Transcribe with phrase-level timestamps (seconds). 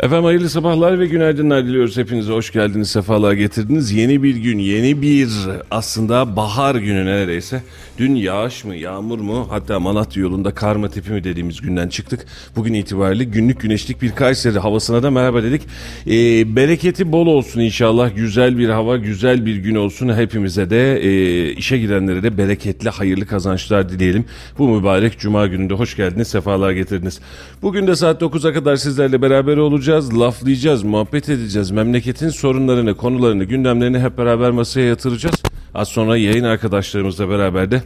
[0.00, 1.96] Efendim hayırlı sabahlar ve günaydınlar diliyoruz.
[1.96, 3.92] Hepinize hoş geldiniz, sefalar getirdiniz.
[3.92, 5.28] Yeni bir gün, yeni bir
[5.70, 7.62] aslında bahar günü neredeyse.
[7.98, 12.26] Dün yağış mı, yağmur mu hatta Malatya yolunda kar mı tipi mi dediğimiz günden çıktık.
[12.56, 15.62] Bugün itibariyle günlük güneşlik bir Kayseri havasına da merhaba dedik.
[16.06, 18.16] Ee, bereketi bol olsun inşallah.
[18.16, 20.16] Güzel bir hava, güzel bir gün olsun.
[20.16, 24.24] Hepimize de e, işe gidenlere de bereketli, hayırlı kazançlar dileyelim.
[24.58, 27.20] Bu mübarek cuma gününde hoş geldiniz, sefalar getirdiniz.
[27.62, 29.87] Bugün de saat 9'a kadar sizlerle beraber olacağız.
[29.88, 31.70] Laflayacağız, muhabbet edeceğiz.
[31.70, 35.42] Memleketin sorunlarını, konularını, gündemlerini hep beraber masaya yatıracağız.
[35.74, 37.82] Az sonra yayın arkadaşlarımızla beraber de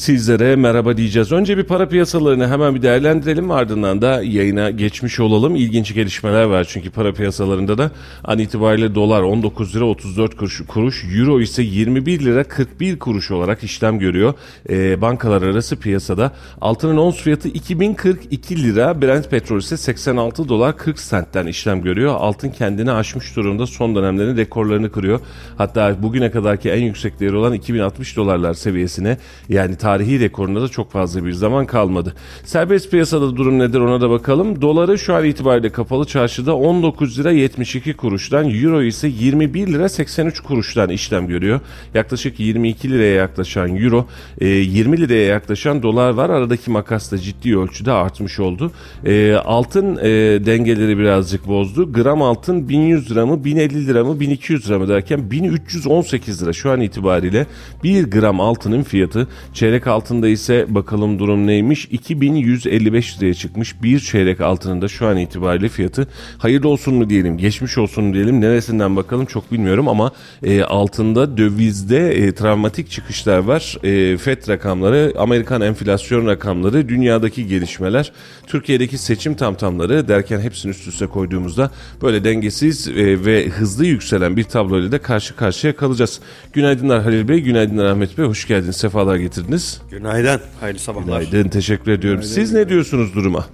[0.00, 1.32] sizlere merhaba diyeceğiz.
[1.32, 5.56] Önce bir para piyasalarını hemen bir değerlendirelim ardından da yayına geçmiş olalım.
[5.56, 7.90] İlginç gelişmeler var çünkü para piyasalarında da
[8.24, 13.64] an itibariyle dolar 19 lira 34 kuruş, kuruş euro ise 21 lira 41 kuruş olarak
[13.64, 14.34] işlem görüyor.
[14.70, 20.98] Ee, bankalar arası piyasada altının ons fiyatı 2042 lira Brent petrol ise 86 dolar 40
[20.98, 22.14] sentten işlem görüyor.
[22.18, 25.20] Altın kendini aşmış durumda son dönemlerin rekorlarını kırıyor.
[25.58, 30.90] Hatta bugüne kadarki en yüksek değeri olan 2060 dolarlar seviyesine yani tarihi rekorunda da çok
[30.90, 32.14] fazla bir zaman kalmadı.
[32.44, 34.62] Serbest piyasada durum nedir ona da bakalım.
[34.62, 40.40] Doları şu an itibariyle kapalı çarşıda 19 lira 72 kuruştan, euro ise 21 lira 83
[40.40, 41.60] kuruştan işlem görüyor.
[41.94, 44.06] Yaklaşık 22 liraya yaklaşan euro,
[44.40, 46.30] 20 e, liraya yaklaşan dolar var.
[46.30, 48.72] Aradaki makas da ciddi ölçüde artmış oldu.
[49.04, 50.08] E, altın e,
[50.46, 51.92] dengeleri birazcık bozdu.
[51.92, 56.70] Gram altın 1100 lira mı, 1050 lira mı, 1200 lira mı derken 1318 lira şu
[56.70, 57.46] an itibariyle
[57.84, 61.84] 1 gram altının fiyatı Çeyrek altında ise bakalım durum neymiş?
[61.84, 63.82] 2155 liraya çıkmış.
[63.82, 66.08] Bir çeyrek altının da şu an itibariyle fiyatı
[66.38, 68.40] hayırlı olsun mu diyelim, geçmiş olsun mu diyelim.
[68.40, 73.76] Neresinden bakalım çok bilmiyorum ama e, altında dövizde e, travmatik çıkışlar var.
[73.82, 78.12] E, FED rakamları, Amerikan enflasyon rakamları, dünyadaki gelişmeler,
[78.46, 81.70] Türkiye'deki seçim tamtamları derken hepsini üst üste koyduğumuzda
[82.02, 86.20] böyle dengesiz e, ve hızlı yükselen bir tabloyla da karşı karşıya kalacağız.
[86.52, 88.26] Günaydınlar Halil Bey, günaydınlar Ahmet Bey.
[88.26, 89.59] Hoş geldiniz, sefalar getirdiniz.
[89.90, 90.40] Günaydın.
[90.60, 91.22] Hayırlı sabahlar.
[91.22, 92.20] Günaydın, teşekkür ediyorum.
[92.20, 92.42] Günaydın.
[92.42, 93.46] Siz ne diyorsunuz duruma?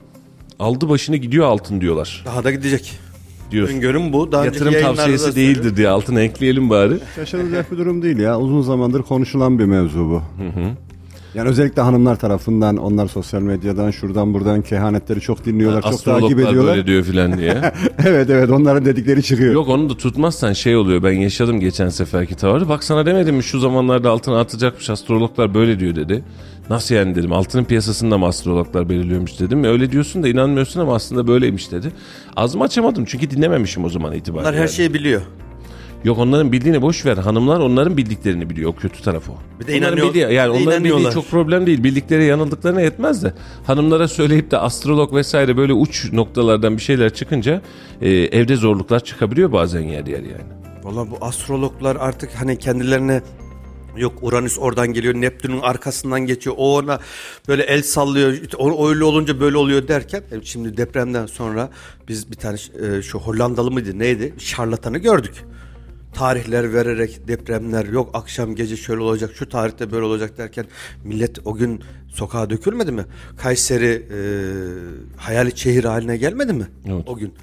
[0.59, 2.22] Aldı başını gidiyor altın diyorlar.
[2.27, 2.99] Daha da gidecek.
[3.50, 3.69] Diyor.
[3.69, 4.33] Öngörüm bu.
[4.33, 6.94] Daha Yatırım tavsiyesi da değildir diye altına ekleyelim bari.
[7.17, 8.39] Şaşılacak bir durum değil ya.
[8.41, 10.22] Uzun zamandır konuşulan bir mevzu bu.
[11.36, 16.48] Yani özellikle hanımlar tarafından onlar sosyal medyadan şuradan buradan kehanetleri çok dinliyorlar, çok takip Astrologlar
[16.48, 16.76] ediyorlar.
[16.76, 17.72] böyle diyor filan diye.
[18.06, 19.54] evet evet onların dedikleri çıkıyor.
[19.54, 21.02] Yok onu da tutmazsan şey oluyor.
[21.02, 22.69] Ben yaşadım geçen seferki tavrı.
[22.69, 26.25] Bak sana demedim mi şu zamanlarda altına atacakmış astrologlar böyle diyor dedi.
[26.70, 27.32] Nasıl yani dedim.
[27.32, 29.64] Altının piyasasında mı astrologlar belirliyormuş dedim.
[29.64, 31.92] Öyle diyorsun da inanmıyorsun ama aslında böyleymiş dedi.
[32.36, 34.48] Ağzımı açamadım çünkü dinlememişim o zaman itibariyle.
[34.48, 34.70] Bunlar her yani.
[34.70, 35.22] şeyi biliyor.
[36.04, 37.16] Yok onların bildiğini boş ver.
[37.16, 38.70] Hanımlar onların bildiklerini biliyor.
[38.70, 39.34] O kötü tarafı o.
[39.60, 41.84] Bir de onların inanıyor- bildiği, yani onların bildiği çok problem değil.
[41.84, 43.34] Bildikleri yanıldıklarına yetmez de.
[43.66, 47.62] Hanımlara söyleyip de astrolog vesaire böyle uç noktalardan bir şeyler çıkınca
[48.00, 50.56] e, evde zorluklar çıkabiliyor bazen yer yer yani.
[50.82, 53.22] Valla bu astrologlar artık hani kendilerine
[53.96, 56.98] yok Uranüs oradan geliyor Neptün'ün arkasından geçiyor o ona
[57.48, 61.70] böyle el sallıyor o öyle olunca böyle oluyor derken e, şimdi depremden sonra
[62.08, 65.34] biz bir tane e, şu Hollandalı mıydı neydi şarlatanı gördük.
[66.16, 70.65] Tarihler vererek depremler yok akşam gece şöyle olacak şu tarihte böyle olacak derken
[71.04, 73.04] millet o gün sokağa dökülmedi mi?
[73.37, 74.19] Kayseri e,
[75.17, 77.02] hayali şehir haline gelmedi mi Evet.
[77.06, 77.35] o gün?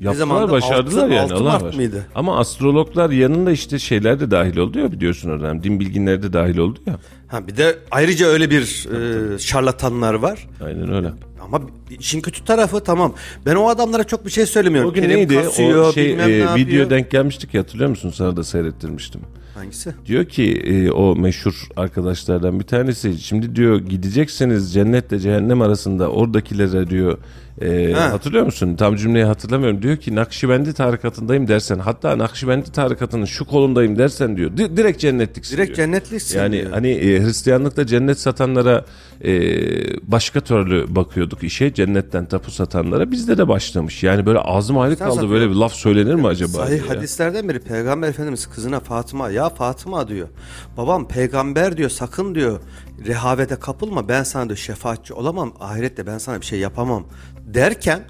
[0.00, 0.52] Yaptılar zamandı?
[0.52, 1.74] başardılar Altı- yani altı Allah Mart var.
[1.74, 2.06] mıydı?
[2.14, 5.62] Ama astrologlar yanında işte şeyler de dahil oldu ya biliyorsun oradan.
[5.62, 6.98] Din bilginleri de dahil oldu ya.
[7.28, 8.88] Ha bir de ayrıca öyle bir
[9.34, 10.48] e, şarlatanlar var.
[10.64, 11.12] Aynen öyle.
[11.44, 11.60] Ama
[11.98, 13.14] işin kötü tarafı tamam.
[13.46, 14.90] Ben o adamlara çok bir şey söylemiyorum.
[14.90, 15.34] O gün Prim neydi?
[15.42, 16.56] kasıyor, o şey e, yapıyor.
[16.56, 18.10] video denk gelmiştik ya hatırlıyor musun?
[18.10, 19.20] Sana da seyrettirmiştim.
[19.54, 19.94] Hangisi?
[20.06, 26.90] Diyor ki e, o meşhur arkadaşlardan bir tanesi şimdi diyor gidecekseniz cennetle cehennem arasında oradakilere
[26.90, 27.18] diyor
[27.62, 28.12] e, Ha.
[28.12, 28.76] hatırlıyor musun?
[28.76, 29.82] Tam cümleyi hatırlamıyorum.
[29.82, 35.56] Diyor ki Nakşibendi tarikatındayım dersen hatta Nakşibendi tarikatının şu kolundayım dersen diyor di- direkt cennetliksin
[35.56, 35.76] Direkt diyor.
[35.76, 36.70] cennetliksin Yani diyor.
[36.72, 38.84] hani e, Hristiyanlıkta cennet satanlara
[39.24, 39.32] e,
[40.10, 44.02] başka türlü bakıyorduk işe cennetten tapu satanlara bizde de başlamış.
[44.02, 45.32] Yani böyle ağzım ayrı kaldı satıyor.
[45.32, 46.48] böyle bir laf söylenir mi acaba?
[46.52, 46.96] Sahih ya.
[46.96, 50.28] hadislerden biri Peygamber Efendimiz kızına Fatıma ya Fatıma diyor.
[50.76, 52.60] Babam peygamber diyor sakın diyor
[53.06, 57.06] rehavete kapılma ben sana diyor şefaatçi olamam ahirette ben sana bir şey yapamam
[57.46, 58.00] derken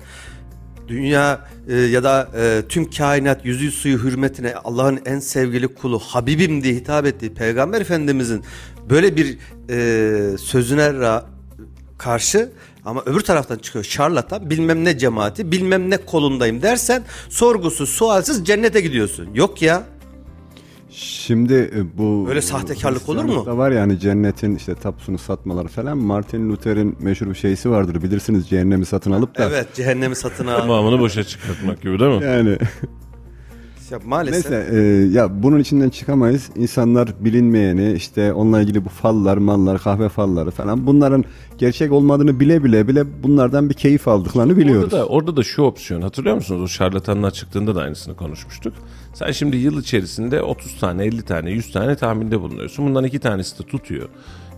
[0.88, 6.64] dünya e, ya da e, tüm kainat yüzü suyu hürmetine Allah'ın en sevgili kulu Habibim
[6.64, 8.44] diye hitap ettiği Peygamber Efendimizin
[8.90, 9.38] böyle bir
[9.70, 11.24] e, sözüne ra-
[11.98, 12.52] karşı
[12.84, 18.80] ama öbür taraftan çıkıyor şarlatan bilmem ne cemaati bilmem ne kolundayım dersen sorgusuz sualsiz cennete
[18.80, 19.28] gidiyorsun.
[19.34, 19.82] Yok ya
[20.96, 23.44] Şimdi e, bu Öyle sahtekarlık olur mu?
[23.46, 25.98] Var yani cennetin işte tapusunu satmaları falan.
[25.98, 28.02] Martin Luther'in meşhur bir şeysi vardır.
[28.02, 29.44] Bilirsiniz cehennemi satın alıp da.
[29.44, 30.58] evet cehennemi satın al.
[30.60, 32.24] Tamamını boşa çıkartmak gibi değil mi?
[32.24, 32.58] Yani
[33.90, 34.78] Ya maalesef neyse e,
[35.18, 36.50] ya bunun içinden çıkamayız.
[36.56, 41.24] İnsanlar bilinmeyeni işte onunla ilgili bu fallar, mallar, kahve falları falan bunların
[41.58, 44.92] gerçek olmadığını bile bile bile bunlardan bir keyif aldıklarını biliyoruz.
[44.94, 46.62] Orada da, orada da şu opsiyon hatırlıyor musunuz?
[46.62, 48.74] O şarlatanlar çıktığında da aynısını konuşmuştuk.
[49.14, 52.86] Sen şimdi yıl içerisinde 30 tane, 50 tane, 100 tane tahminde bulunuyorsun.
[52.86, 54.08] Bundan iki tanesi de tutuyor.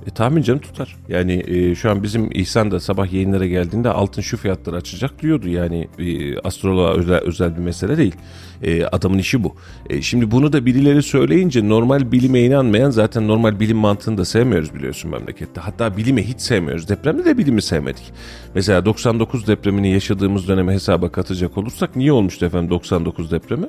[0.07, 0.97] E, tahmin canım tutar.
[1.09, 5.49] Yani e, şu an bizim İhsan da sabah yayınlara geldiğinde altın şu fiyatları açacak diyordu.
[5.49, 8.15] Yani e, astroloğa özel, özel bir mesele değil.
[8.63, 9.55] E, adamın işi bu.
[9.91, 14.75] E, şimdi bunu da birileri söyleyince normal bilime inanmayan zaten normal bilim mantığını da sevmiyoruz
[14.75, 15.61] biliyorsun memlekette.
[15.61, 16.89] Hatta bilimi hiç sevmiyoruz.
[16.89, 18.13] Depremde de bilimi sevmedik.
[18.55, 23.67] Mesela 99 depremini yaşadığımız döneme hesaba katacak olursak niye olmuştu efendim 99 depremi?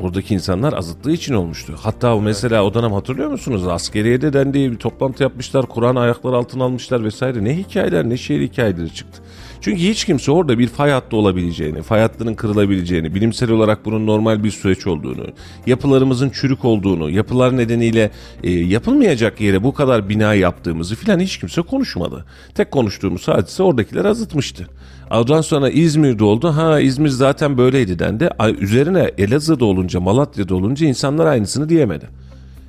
[0.00, 1.74] Oradaki insanlar azıttığı için olmuştu.
[1.80, 3.66] Hatta mesela o dönem hatırlıyor musunuz?
[3.66, 5.66] Askeriyede dendi bir toplantı yapmışlar.
[5.66, 7.44] Kur'an ayaklar altına almışlar vesaire.
[7.44, 9.22] Ne hikayeler ne şehir hikayeleri çıktı.
[9.60, 14.44] Çünkü hiç kimse orada bir fay hattı olabileceğini, fay hattının kırılabileceğini, bilimsel olarak bunun normal
[14.44, 15.26] bir süreç olduğunu,
[15.66, 18.10] yapılarımızın çürük olduğunu, yapılar nedeniyle
[18.42, 22.24] e, yapılmayacak yere bu kadar bina yaptığımızı filan hiç kimse konuşmadı.
[22.54, 24.66] Tek konuştuğumuz hadise oradakiler azıtmıştı.
[25.10, 26.48] Ondan sonra İzmir'de oldu.
[26.48, 28.30] Ha İzmir zaten böyleydi dendi.
[28.38, 32.08] Ay, Üzerine Elazığ'da olunca, Malatya'da olunca insanlar aynısını diyemedi.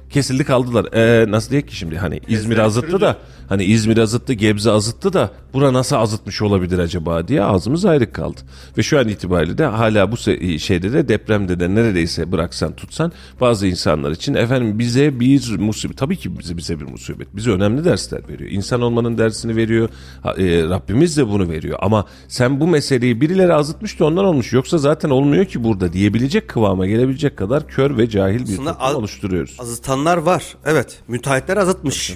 [0.09, 0.93] Kesildi kaldılar.
[0.93, 3.17] E, nasıl diye ki şimdi hani İzmir azıttı da
[3.49, 8.41] hani İzmir azıttı, Gebze azıttı da bura nasıl azıtmış olabilir acaba diye ağzımız ayrık kaldı.
[8.77, 10.17] Ve şu an itibariyle de hala bu
[10.59, 13.11] şeyde de depremde de neredeyse bıraksan tutsan
[13.41, 17.35] bazı insanlar için efendim bize bir musibet tabii ki bize bize bir musibet.
[17.35, 18.51] Bize önemli dersler veriyor.
[18.51, 19.89] İnsan olmanın dersini veriyor.
[20.37, 21.77] E, Rabbimiz de bunu veriyor.
[21.81, 24.53] Ama sen bu meseleyi birileri azıtmış da ondan olmuş.
[24.53, 28.87] Yoksa zaten olmuyor ki burada diyebilecek kıvama gelebilecek kadar kör ve cahil bir Aslında toplum
[28.87, 29.57] az- oluşturuyoruz.
[29.59, 30.43] azıtanlar var.
[30.65, 32.13] Evet müteahhitler azıtmış.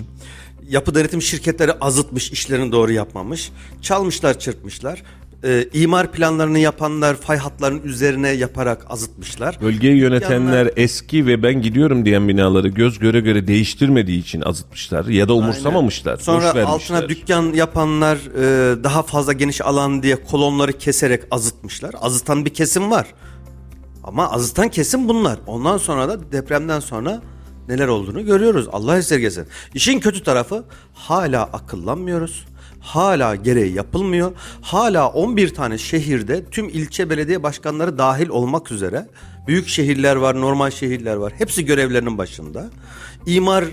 [0.71, 3.51] Yapı denetim şirketleri azıtmış işlerini doğru yapmamış.
[3.81, 5.03] Çalmışlar çırpmışlar.
[5.43, 9.57] Ee, imar planlarını yapanlar fay hatlarının üzerine yaparak azıtmışlar.
[9.61, 15.05] Bölgeyi yönetenler Yanlar- eski ve ben gidiyorum diyen binaları göz göre göre değiştirmediği için azıtmışlar
[15.05, 16.17] ya da umursamamışlar.
[16.17, 16.63] boş Sonra vermişler.
[16.63, 21.95] altına dükkan yapanlar e, daha fazla geniş alan diye kolonları keserek azıtmışlar.
[22.01, 23.07] Azıtan bir kesim var.
[24.03, 25.39] Ama azıtan kesim bunlar.
[25.47, 27.21] Ondan sonra da depremden sonra
[27.67, 28.67] neler olduğunu görüyoruz.
[28.71, 29.47] Allah esirgesin.
[29.73, 30.63] İşin kötü tarafı
[30.93, 32.45] hala akıllanmıyoruz.
[32.81, 34.31] Hala gereği yapılmıyor.
[34.61, 39.07] Hala 11 tane şehirde tüm ilçe belediye başkanları dahil olmak üzere
[39.47, 41.33] büyük şehirler var, normal şehirler var.
[41.37, 42.69] Hepsi görevlerinin başında.
[43.25, 43.65] İmar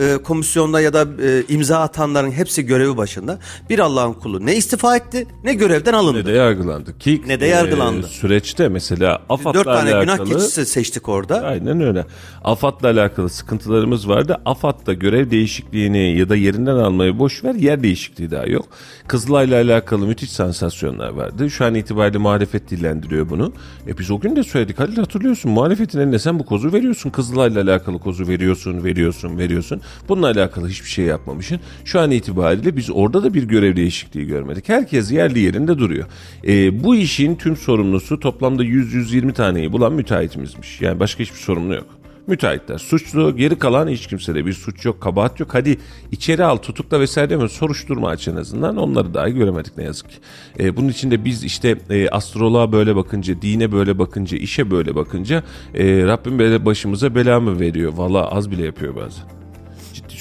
[0.00, 3.38] e, komisyonda ya da e, imza atanların hepsi görevi başında.
[3.70, 6.18] Bir Allah'ın kulu ne istifa etti ne görevden alındı.
[6.18, 8.06] ne de yargılandı ki Ne de yargılandı.
[8.06, 11.40] e, süreçte mesela AFAD'la Dört tane günah alakalı keçisi seçtik orada.
[11.42, 12.06] Aynen öyle.
[12.44, 14.36] AFAD'la alakalı sıkıntılarımız vardı.
[14.44, 18.66] AFAD'da görev değişikliğini ya da yerinden almayı boş ver yer değişikliği daha yok.
[19.08, 21.50] Kızılay'la alakalı müthiş sansasyonlar vardı.
[21.50, 23.52] Şu an itibariyle muhalefet dillendiriyor bunu.
[23.88, 25.50] E biz o gün de söyledik Halil hatırlıyorsun.
[25.50, 27.10] Muhalefetin eline sen bu kozu veriyorsun.
[27.10, 29.80] Kızılay'la alakalı kozu veriyorsun, veriyorsun, veriyorsun.
[30.08, 31.60] Bununla alakalı hiçbir şey yapmamışsın.
[31.84, 34.68] Şu an itibariyle biz orada da bir görev değişikliği görmedik.
[34.68, 36.06] Herkes yerli yerinde duruyor.
[36.46, 40.80] E, bu işin tüm sorumlusu toplamda 100-120 taneyi bulan müteahhitimizmiş.
[40.80, 41.86] Yani başka hiçbir sorumlu yok.
[42.26, 45.54] Müteahhitler suçlu, geri kalan hiç kimsede bir suç yok, kabahat yok.
[45.54, 45.78] Hadi
[46.12, 47.54] içeri al, tutukla vesaire demiyorum.
[47.54, 48.76] Soruşturma aç en azından.
[48.76, 50.16] Onları dahi göremedik ne yazık ki.
[50.60, 54.94] E, bunun için de biz işte e, astroloğa böyle bakınca, dine böyle bakınca, işe böyle
[54.94, 55.42] bakınca
[55.74, 57.92] e, Rabbim böyle başımıza bela mı veriyor?
[57.96, 59.33] Valla az bile yapıyor bazen.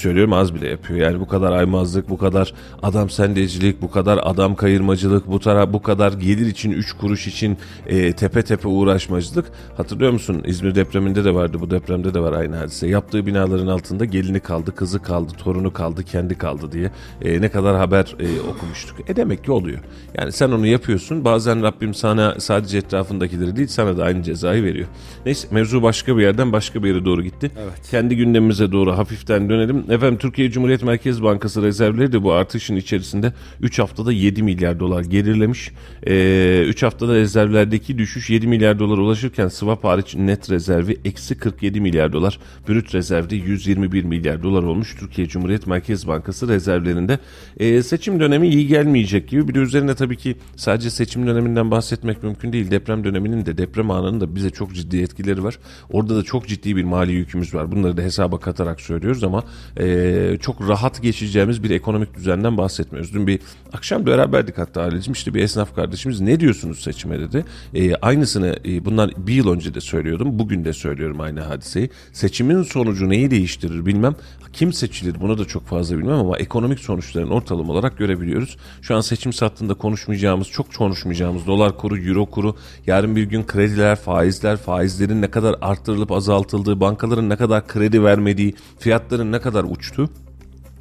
[0.04, 1.00] Söylüyorum az bile yapıyor.
[1.00, 5.82] Yani bu kadar aymazlık, bu kadar adam sendecilik, bu kadar adam kayırmacılık, bu taraf bu
[5.82, 7.58] kadar gelir için 3 kuruş için
[7.88, 9.46] e, tepe tepe uğraşmacılık.
[9.78, 10.42] Hatırlıyor musun?
[10.46, 12.88] İzmir depreminde de vardı, bu depremde de var aynı hadise.
[12.88, 16.92] Yaptığı binaların altında gelini kaldı, kızı kaldı, torunu kaldı, kendi kaldı diye
[17.22, 19.10] e, ne kadar haber e, okumuştuk.
[19.10, 19.80] E demek ki oluyor.
[20.18, 21.26] Yani sen onu yapıyorsun.
[21.26, 24.88] Bazen Rabbim sana sadece etrafındakileri değil sana da aynı cezayı veriyor.
[25.26, 27.52] Neyse mevzu başka bir yerden başka bir yere doğru gitti.
[27.64, 27.90] Evet.
[27.92, 29.86] Kendi gündemimize doğru hafiften dönelim.
[29.94, 35.04] Efendim Türkiye Cumhuriyet Merkez Bankası rezervleri de bu artışın içerisinde 3 haftada 7 milyar dolar
[35.04, 35.72] gerilemiş.
[36.06, 42.14] 3 haftada rezervlerdeki düşüş 7 milyar dolar ulaşırken swap hariç net rezervi eksi 47 milyar
[42.14, 42.40] dolar.
[42.70, 47.20] Brüt rezervde 121 milyar dolar olmuş Türkiye Cumhuriyet Merkez Bankası rezervlerinde.
[47.58, 49.48] E, seçim dönemi iyi gelmeyecek gibi.
[49.48, 52.72] Bir de üzerine tabii ki sadece seçim döneminden bahsetmek mümkün değil.
[52.72, 55.60] Deprem döneminin de deprem anının da bize çok ciddi etkileri var.
[55.90, 57.72] Orada da çok ciddi bir mali yükümüz var.
[57.72, 59.44] Bunları da hesaba katarak söylüyoruz ama
[59.80, 63.14] e, çok rahat geçeceğimiz bir ekonomik düzenden bahsetmiyoruz.
[63.14, 63.40] Dün bir
[63.74, 67.46] akşam beraberdik hatta Halicim işte bir esnaf kardeşimiz ne diyorsunuz seçime dedi.
[67.74, 70.40] E, aynısını e, bundan bir yıl önce de söylüyordum.
[70.40, 71.90] Bugün de söylüyorum aynı hadiseyi.
[72.14, 74.16] Seçimin sonucu neyi değiştirir bilmem.
[74.54, 78.58] Kim seçilir bunu da çok fazla bilmem ama ekonomik sonuçların ortalama olarak görebiliyoruz.
[78.82, 82.56] Şu an seçim sattığında konuşmayacağımız, çok konuşmayacağımız dolar kuru, euro kuru,
[82.88, 88.56] yarın bir gün krediler, faizler, faizlerin ne kadar arttırılıp azaltıldığı, bankaların ne kadar kredi vermediği,
[88.80, 90.10] fiyatların ne kadar uçtu.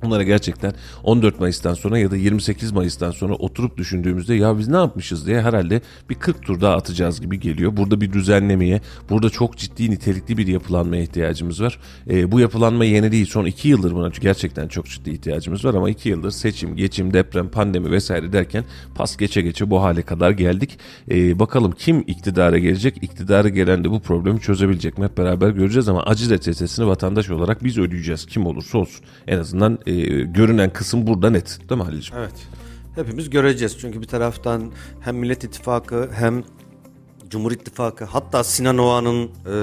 [0.02, 0.73] Bunlara gerçekten
[1.04, 5.40] 14 Mayıs'tan sonra ya da 28 Mayıs'tan sonra oturup düşündüğümüzde ya biz ne yapmışız diye
[5.42, 5.80] herhalde
[6.11, 7.76] bir 40 tur daha atacağız gibi geliyor.
[7.76, 8.80] Burada bir düzenlemeye,
[9.11, 11.78] burada çok ciddi nitelikli bir yapılanmaya ihtiyacımız var.
[12.11, 13.26] E, bu yapılanma yeni değil.
[13.26, 17.49] Son 2 yıldır buna gerçekten çok ciddi ihtiyacımız var ama 2 yıldır seçim, geçim, deprem,
[17.49, 20.78] pandemi vesaire derken pas geçe geçe bu hale kadar geldik.
[21.11, 23.02] E, bakalım kim iktidara gelecek?
[23.02, 25.04] İktidara gelen de bu problemi çözebilecek mi?
[25.04, 28.26] Hep beraber göreceğiz ama acı reçetesini vatandaş olarak biz ödeyeceğiz.
[28.26, 29.04] Kim olursa olsun.
[29.26, 31.59] En azından e, görünen kısım burada net.
[31.69, 32.23] Değil mi Halil'ciğim?
[32.23, 32.49] Evet.
[32.95, 33.79] Hepimiz göreceğiz.
[33.79, 36.45] Çünkü bir taraftan hem Millet İttifakı hem
[37.31, 39.57] Cumhur İttifakı hatta Sinan Oğan'ın e,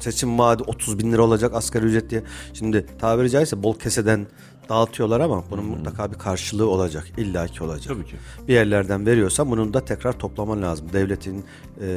[0.00, 2.22] seçim vaadi 30 bin lira olacak asgari ücret diye.
[2.52, 4.26] Şimdi tabiri caizse bol keseden
[4.68, 7.04] dağıtıyorlar ama bunun mutlaka bir karşılığı olacak.
[7.16, 7.94] illaki olacak.
[7.94, 8.16] Tabii ki.
[8.48, 10.86] Bir yerlerden veriyorsa bunun da tekrar toplaman lazım.
[10.92, 11.44] Devletin
[11.80, 11.88] e,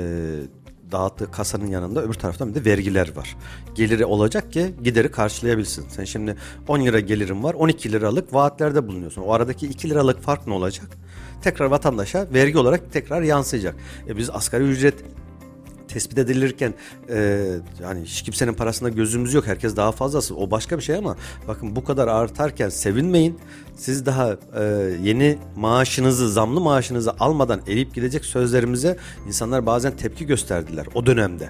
[0.91, 3.37] dağıttığı kasanın yanında öbür taraftan bir de vergiler var.
[3.75, 5.85] Geliri olacak ki gideri karşılayabilsin.
[5.89, 6.35] Sen şimdi
[6.67, 9.21] 10 lira gelirin var 12 liralık vaatlerde bulunuyorsun.
[9.21, 10.87] O aradaki 2 liralık fark ne olacak?
[11.41, 13.75] Tekrar vatandaşa vergi olarak tekrar yansıyacak.
[14.07, 14.95] E biz asgari ücret
[15.89, 16.73] tespit edilirken
[17.09, 17.45] e,
[17.83, 19.47] yani hiç kimsenin parasında gözümüz yok.
[19.47, 20.35] Herkes daha fazlası.
[20.35, 21.15] O başka bir şey ama
[21.47, 23.39] bakın bu kadar artarken sevinmeyin.
[23.75, 24.63] Siz daha e,
[25.03, 31.49] yeni maaşınızı, zamlı maaşınızı almadan eriyip gidecek sözlerimize insanlar bazen tepki gösterdiler o dönemde.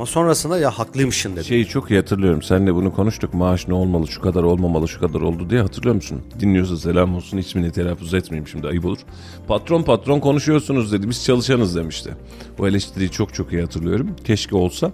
[0.00, 1.44] Ama sonrasında ya haklıymışsın dedi.
[1.44, 2.42] Şeyi çok iyi hatırlıyorum.
[2.42, 3.34] Seninle bunu konuştuk.
[3.34, 6.22] Maaş ne olmalı, şu kadar olmamalı, şu kadar oldu diye hatırlıyor musun?
[6.40, 7.38] Dinliyorsa selam olsun.
[7.38, 8.98] ismini telaffuz etmeyeyim şimdi ayıp olur.
[9.48, 11.08] Patron patron konuşuyorsunuz dedi.
[11.08, 12.10] Biz çalışanız demişti.
[12.58, 14.16] Bu eleştiriyi çok çok iyi hatırlıyorum.
[14.24, 14.92] Keşke olsa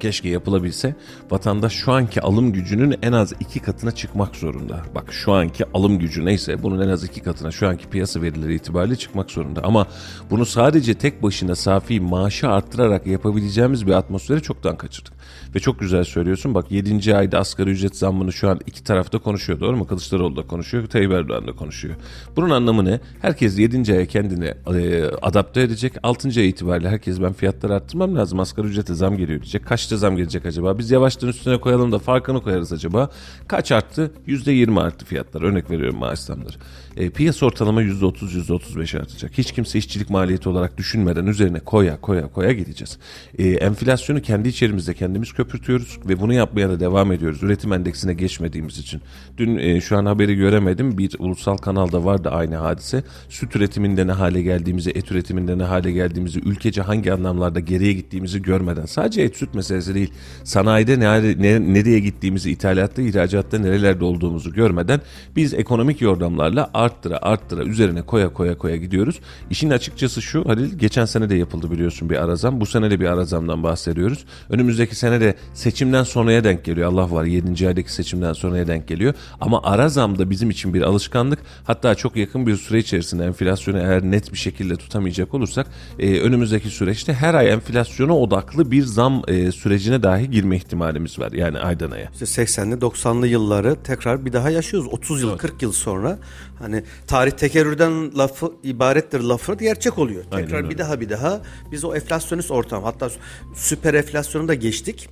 [0.00, 0.94] keşke yapılabilse
[1.30, 4.82] vatandaş şu anki alım gücünün en az iki katına çıkmak zorunda.
[4.94, 8.54] Bak şu anki alım gücü neyse bunun en az iki katına şu anki piyasa verileri
[8.54, 9.64] itibariyle çıkmak zorunda.
[9.64, 9.86] Ama
[10.30, 15.12] bunu sadece tek başına safi maaşı arttırarak yapabileceğimiz bir atmosferi çoktan kaçırdık.
[15.54, 16.54] Ve çok güzel söylüyorsun.
[16.54, 17.16] Bak 7.
[17.16, 19.86] ayda asgari ücret zammını şu an iki tarafta konuşuyor doğru mu?
[19.86, 21.94] Kılıçdaroğlu da konuşuyor, Tayyip Erdoğan da konuşuyor.
[22.36, 23.00] Bunun anlamı ne?
[23.22, 23.92] Herkes 7.
[23.92, 25.92] aya kendini e, adapte edecek.
[26.02, 26.28] 6.
[26.28, 28.40] ay itibariyle herkes ben fiyatları arttırmam lazım.
[28.40, 29.66] Asgari ücrete zam geliyor diyecek.
[29.86, 30.78] Kaçta zam gelecek acaba?
[30.78, 33.10] Biz yavaştan üstüne koyalım da farkını koyarız acaba.
[33.48, 34.10] Kaç arttı?
[34.26, 35.42] %20 arttı fiyatlar.
[35.42, 36.56] Örnek veriyorum maaş zamları.
[36.96, 39.38] E, piyasa ortalama %30, %35 artacak.
[39.38, 42.98] Hiç kimse işçilik maliyeti olarak düşünmeden üzerine koya koya koya gideceğiz.
[43.38, 47.42] E, enflasyonu kendi içerimizde kendimiz köpürtüyoruz ve bunu yapmaya da devam ediyoruz.
[47.42, 49.00] Üretim endeksine geçmediğimiz için.
[49.38, 50.98] Dün e, şu an haberi göremedim.
[50.98, 53.04] Bir ulusal kanalda vardı aynı hadise.
[53.28, 58.42] Süt üretiminde ne hale geldiğimizi, et üretiminde ne hale geldiğimizi, ülkece hangi anlamlarda geriye gittiğimizi
[58.42, 58.86] görmeden.
[58.86, 60.12] Sadece et süt meselesi değil.
[60.44, 65.00] Sanayide ne, ne, nereye gittiğimizi, ithalatta, ihracatta nerelerde olduğumuzu görmeden
[65.36, 69.20] biz ekonomik yordamlarla arttıra arttıra üzerine koya koya koya gidiyoruz.
[69.50, 72.60] İşin açıkçası şu Halil geçen sene de yapıldı biliyorsun bir arazam.
[72.60, 74.24] Bu sene de bir arazamdan bahsediyoruz.
[74.50, 76.92] Önümüzdeki sene de seçimden sonraya denk geliyor.
[76.92, 77.68] Allah var 7.
[77.68, 79.14] aydaki seçimden sonraya denk geliyor.
[79.40, 81.38] Ama arazam da bizim için bir alışkanlık.
[81.64, 85.66] Hatta çok yakın bir süre içerisinde enflasyonu eğer net bir şekilde tutamayacak olursak
[85.98, 91.32] e, önümüzdeki süreçte her ay enflasyona odaklı bir zam e, sürecine dahi girme ihtimalimiz var.
[91.32, 92.10] Yani aydan aya.
[92.12, 94.88] İşte 80'li 90'lı yılları tekrar bir daha yaşıyoruz.
[94.92, 96.18] 30 yıl 40 yıl sonra
[96.58, 100.24] hani tarih tekerrürden lafı ibarettir lafı gerçek oluyor.
[100.24, 100.78] Tekrar Aynen bir öyle.
[100.78, 101.42] daha bir daha
[101.72, 103.10] biz o enflasyonist ortam hatta
[103.54, 105.08] süper enflasyonu da geçtik.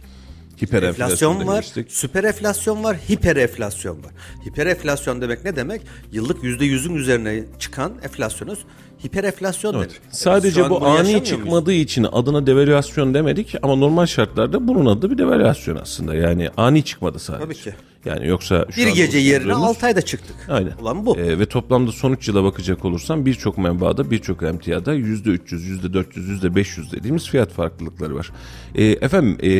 [0.62, 1.92] Hiper Enflasyon var, demiştik.
[1.92, 4.12] süper enflasyon var, hiper enflasyon var.
[4.46, 5.82] Hiper enflasyon demek ne demek?
[6.12, 8.58] Yıllık yüzde yüzün üzerine çıkan enflasyonuz
[9.04, 9.88] hiper enflasyon Evet.
[9.90, 10.00] demek.
[10.14, 11.28] Sadece bu ani muyuz?
[11.28, 16.14] çıkmadığı için adına devalüasyon demedik ama normal şartlarda bunun adı bir devalüasyon aslında.
[16.14, 17.44] Yani ani çıkmadı sadece.
[17.44, 17.74] Tabii ki.
[18.04, 20.36] Yani yoksa şu Bir gece yerine konuştuğumuz- 6 ayda çıktık.
[20.48, 20.72] Aynen.
[20.82, 21.16] Ulan bu.
[21.18, 27.28] Ee, ve toplamda sonuç yıla bakacak olursan birçok menbaada birçok emtiyada %300, %400, %500 dediğimiz
[27.28, 28.30] fiyat farklılıkları var.
[28.74, 29.50] Ee, efendim e,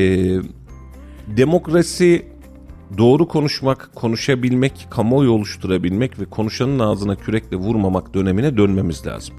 [1.27, 2.27] demokrasi
[2.99, 9.35] doğru konuşmak, konuşabilmek, kamuoyu oluşturabilmek ve konuşanın ağzına kürekle vurmamak dönemine dönmemiz lazım.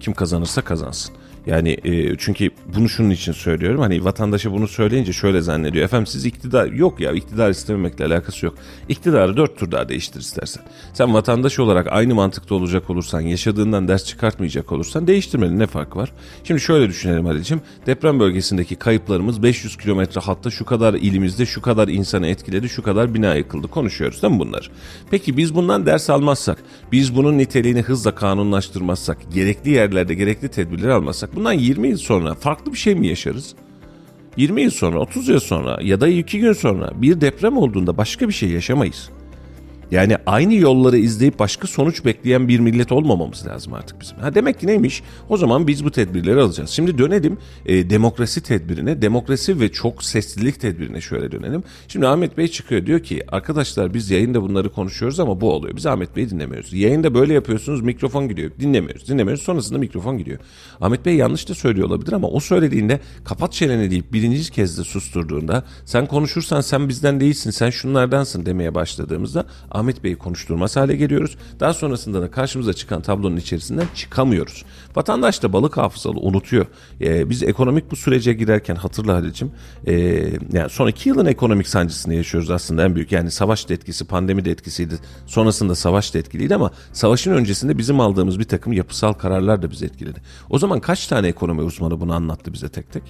[0.00, 1.14] Kim kazanırsa kazansın.
[1.48, 3.80] Yani e, çünkü bunu şunun için söylüyorum.
[3.80, 5.84] Hani vatandaşa bunu söyleyince şöyle zannediyor.
[5.84, 8.54] Efendim siz iktidar yok ya iktidar istememekle alakası yok.
[8.88, 10.62] İktidarı dört tur daha değiştir istersen.
[10.92, 16.12] Sen vatandaş olarak aynı mantıkta olacak olursan, yaşadığından ders çıkartmayacak olursan değiştirmenin ne farkı var?
[16.44, 17.60] Şimdi şöyle düşünelim Ali'cim.
[17.86, 23.14] Deprem bölgesindeki kayıplarımız 500 kilometre hatta şu kadar ilimizde şu kadar insanı etkiledi, şu kadar
[23.14, 23.68] bina yıkıldı.
[23.68, 24.70] Konuşuyoruz değil mi bunlar?
[25.10, 26.58] Peki biz bundan ders almazsak,
[26.92, 32.72] biz bunun niteliğini hızla kanunlaştırmazsak, gerekli yerlerde gerekli tedbirleri almazsak bundan 20 yıl sonra farklı
[32.72, 33.54] bir şey mi yaşarız?
[34.36, 38.28] 20 yıl sonra, 30 yıl sonra ya da 2 gün sonra bir deprem olduğunda başka
[38.28, 39.10] bir şey yaşamayız.
[39.90, 44.18] Yani aynı yolları izleyip başka sonuç bekleyen bir millet olmamamız lazım artık bizim.
[44.18, 45.02] Ha demek ki neymiş?
[45.28, 46.70] O zaman biz bu tedbirleri alacağız.
[46.70, 51.62] Şimdi dönelim e, demokrasi tedbirine, demokrasi ve çok seslilik tedbirine şöyle dönelim.
[51.88, 55.76] Şimdi Ahmet Bey çıkıyor diyor ki arkadaşlar biz yayında bunları konuşuyoruz ama bu oluyor.
[55.76, 56.72] Biz Ahmet Bey'i dinlemiyoruz.
[56.72, 58.50] Yayında böyle yapıyorsunuz mikrofon gidiyor.
[58.60, 59.08] Dinlemiyoruz.
[59.08, 59.42] Dinlemiyoruz.
[59.44, 60.38] Sonrasında mikrofon gidiyor.
[60.80, 64.84] Ahmet Bey yanlış da söylüyor olabilir ama o söylediğinde kapat çeneni deyip birinci kez de
[64.84, 69.46] susturduğunda sen konuşursan sen bizden değilsin sen şunlardansın demeye başladığımızda
[69.78, 71.36] Ahmet Bey'i konuşturmaz hale geliyoruz.
[71.60, 74.64] Daha sonrasında da karşımıza çıkan tablonun içerisinden çıkamıyoruz.
[74.96, 76.66] Vatandaş da balık hafızalı unutuyor.
[77.00, 79.52] Ee, biz ekonomik bu sürece girerken hatırla Halil'cim
[79.86, 79.94] ee,
[80.52, 83.12] yani son iki yılın ekonomik sancısını yaşıyoruz aslında en büyük.
[83.12, 84.94] Yani savaş da etkisi, pandemi de etkisiydi.
[85.26, 89.86] Sonrasında savaş da etkiliydi ama savaşın öncesinde bizim aldığımız bir takım yapısal kararlar da bizi
[89.86, 90.22] etkiledi.
[90.50, 93.02] O zaman kaç tane ekonomi uzmanı bunu anlattı bize tek tek?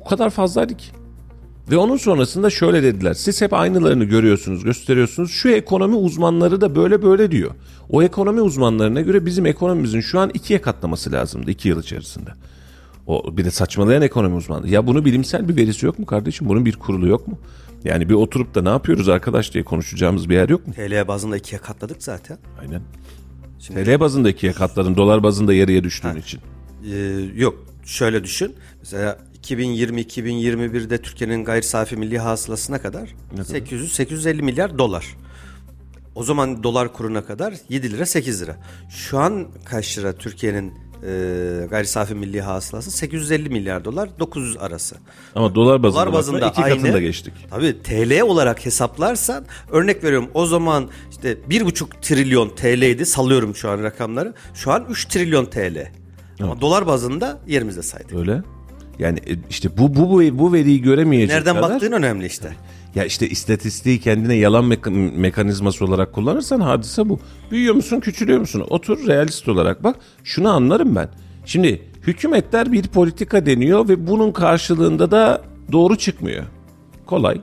[0.00, 1.01] O kadar fazlaydı ki.
[1.70, 3.14] Ve onun sonrasında şöyle dediler.
[3.14, 5.30] Siz hep aynılarını görüyorsunuz, gösteriyorsunuz.
[5.30, 7.50] Şu ekonomi uzmanları da böyle böyle diyor.
[7.90, 12.30] O ekonomi uzmanlarına göre bizim ekonomimizin şu an ikiye katlaması lazımdı iki yıl içerisinde.
[13.06, 14.68] O bir de saçmalayan ekonomi uzmanı.
[14.68, 16.48] Ya bunu bilimsel bir verisi yok mu kardeşim?
[16.48, 17.38] Bunun bir kurulu yok mu?
[17.84, 20.74] Yani bir oturup da ne yapıyoruz arkadaş diye konuşacağımız bir yer yok mu?
[20.74, 22.38] TL bazında ikiye katladık zaten.
[22.60, 22.82] Aynen.
[23.68, 26.40] TL bazında ikiye katladın, dolar bazında yarıya düştüğün için.
[26.92, 26.96] Ee,
[27.34, 28.54] yok şöyle düşün.
[28.80, 35.06] Mesela 2020-2021'de Türkiye'nin gayri safi milli hasılasına kadar 800-850 milyar dolar.
[36.14, 38.56] O zaman dolar kuruna kadar 7 lira 8 lira.
[38.90, 40.72] Şu an kaç lira Türkiye'nin
[41.06, 44.96] e, gayri safi milli hasılası 850 milyar dolar 900 arası.
[45.34, 46.74] Ama dolar bazında, Dolar bazında iki aynı.
[46.76, 47.34] katında geçtik.
[47.50, 53.70] Tabii TL olarak hesaplarsan örnek veriyorum o zaman işte bir buçuk trilyon TL'ydi sallıyorum şu
[53.70, 54.34] an rakamları.
[54.54, 55.90] Şu an 3 trilyon TL.
[56.40, 58.12] Ama dolar bazında yerimizde saydık.
[58.14, 58.42] Öyle.
[59.02, 61.70] Yani e, işte bu bu bu, bu veriyi göremeyecek Nereden kadar.
[61.70, 62.56] baktığın önemli işte.
[62.94, 67.20] Ya işte istatistiği kendine yalan meka- mekanizması olarak kullanırsan hadise bu.
[67.50, 68.64] Büyüyor musun, küçülüyor musun?
[68.70, 69.96] Otur realist olarak bak.
[70.24, 71.08] Şunu anlarım ben.
[71.44, 76.44] Şimdi hükümetler bir politika deniyor ve bunun karşılığında da doğru çıkmıyor.
[77.06, 77.40] Kolay.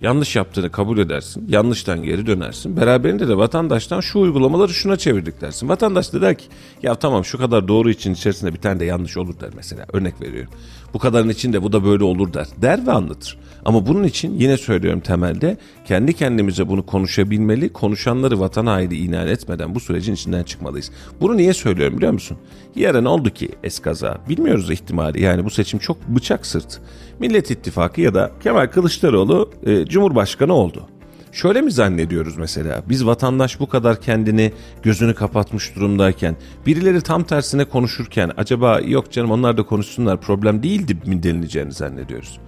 [0.00, 1.44] Yanlış yaptığını kabul edersin.
[1.48, 2.76] Yanlıştan geri dönersin.
[2.76, 5.68] Beraberinde de vatandaştan şu uygulamaları şuna çevirdik dersin.
[5.68, 6.44] Vatandaş da der ki
[6.82, 9.86] ya tamam şu kadar doğru için içerisinde bir tane de yanlış olur der mesela.
[9.92, 10.52] Örnek veriyorum.
[10.94, 12.46] Bu kadarın içinde bu da böyle olur der.
[12.62, 13.38] Der ve anlatır.
[13.64, 17.72] Ama bunun için yine söylüyorum temelde kendi kendimize bunu konuşabilmeli.
[17.72, 20.90] Konuşanları vatan haini ilan etmeden bu sürecin içinden çıkmalıyız.
[21.20, 22.36] Bunu niye söylüyorum biliyor musun?
[22.76, 24.18] Yarın oldu ki eskaza.
[24.28, 25.22] Bilmiyoruz ihtimali.
[25.22, 26.80] Yani bu seçim çok bıçak sırt.
[27.18, 30.88] Millet İttifakı ya da Kemal Kılıçdaroğlu e, Cumhurbaşkanı oldu.
[31.32, 32.82] Şöyle mi zannediyoruz mesela?
[32.88, 39.30] Biz vatandaş bu kadar kendini gözünü kapatmış durumdayken birileri tam tersine konuşurken acaba yok canım
[39.30, 42.38] onlar da konuşsunlar problem değildi mi denileceğini zannediyoruz.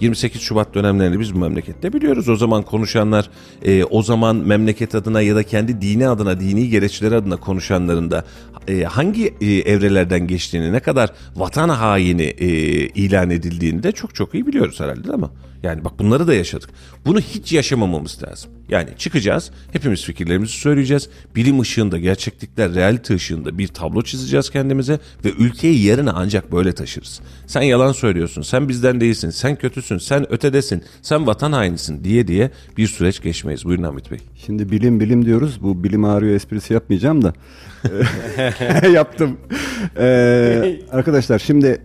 [0.00, 2.28] 28 Şubat dönemlerini biz bu memlekette biliyoruz.
[2.28, 3.30] O zaman konuşanlar,
[3.64, 8.24] e, o zaman memleket adına ya da kendi dini adına, dini gereçleri adına konuşanların da
[8.68, 12.46] e, hangi e, evrelerden geçtiğini, ne kadar vatan haini e,
[12.88, 15.30] ilan edildiğini de çok çok iyi biliyoruz herhalde ama.
[15.62, 16.70] Yani bak bunları da yaşadık.
[17.06, 18.50] Bunu hiç yaşamamamız lazım.
[18.68, 21.08] Yani çıkacağız, hepimiz fikirlerimizi söyleyeceğiz.
[21.36, 27.20] Bilim ışığında, gerçeklikler, realite ışığında bir tablo çizeceğiz kendimize ve ülkeyi yarına ancak böyle taşırız.
[27.46, 32.50] Sen yalan söylüyorsun, sen bizden değilsin, sen kötüsün, sen ötedesin, sen vatan hainisin diye diye
[32.76, 33.64] bir süreç geçmeyiz.
[33.64, 34.18] Buyurun Hamit Bey.
[34.46, 35.62] Şimdi bilim bilim diyoruz.
[35.62, 37.32] Bu bilim ağrıyor esprisi yapmayacağım da.
[38.92, 39.36] Yaptım.
[39.98, 41.80] Ee, arkadaşlar şimdi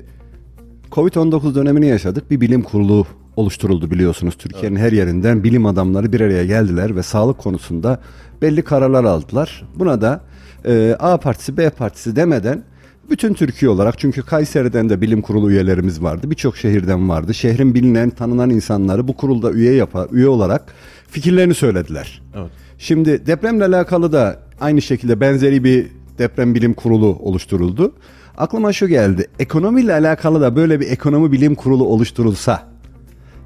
[0.92, 2.32] Covid-19 dönemini yaşadık.
[2.32, 4.36] Bir bilim kurulu oluşturuldu biliyorsunuz.
[4.36, 8.00] Türkiye'nin her yerinden bilim adamları bir araya geldiler ve sağlık konusunda
[8.42, 9.64] belli kararlar aldılar.
[9.76, 10.22] Buna da
[10.66, 12.64] e, A partisi B partisi demeden
[13.10, 16.32] bütün Türkiye olarak çünkü Kayseri'den de bilim kurulu üyelerimiz vardı.
[16.32, 17.34] Birçok şehirden vardı.
[17.34, 20.74] Şehrin bilinen, tanınan insanları bu kurulda üye yapa, üye olarak
[21.08, 22.22] fikirlerini söylediler.
[22.36, 22.50] Evet.
[22.78, 27.94] Şimdi depremle alakalı da aynı şekilde benzeri bir deprem bilim kurulu oluşturuldu.
[28.38, 29.28] Aklıma şu geldi.
[29.40, 32.75] Ekonomiyle alakalı da böyle bir ekonomi bilim kurulu oluşturulsa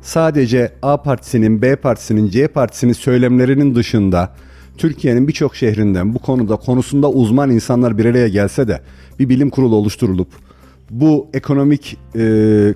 [0.01, 4.33] sadece A partisinin, B partisinin, C partisinin söylemlerinin dışında
[4.77, 8.81] Türkiye'nin birçok şehrinden bu konuda konusunda uzman insanlar bir araya gelse de
[9.19, 10.27] bir bilim kurulu oluşturulup
[10.89, 12.19] bu ekonomik e,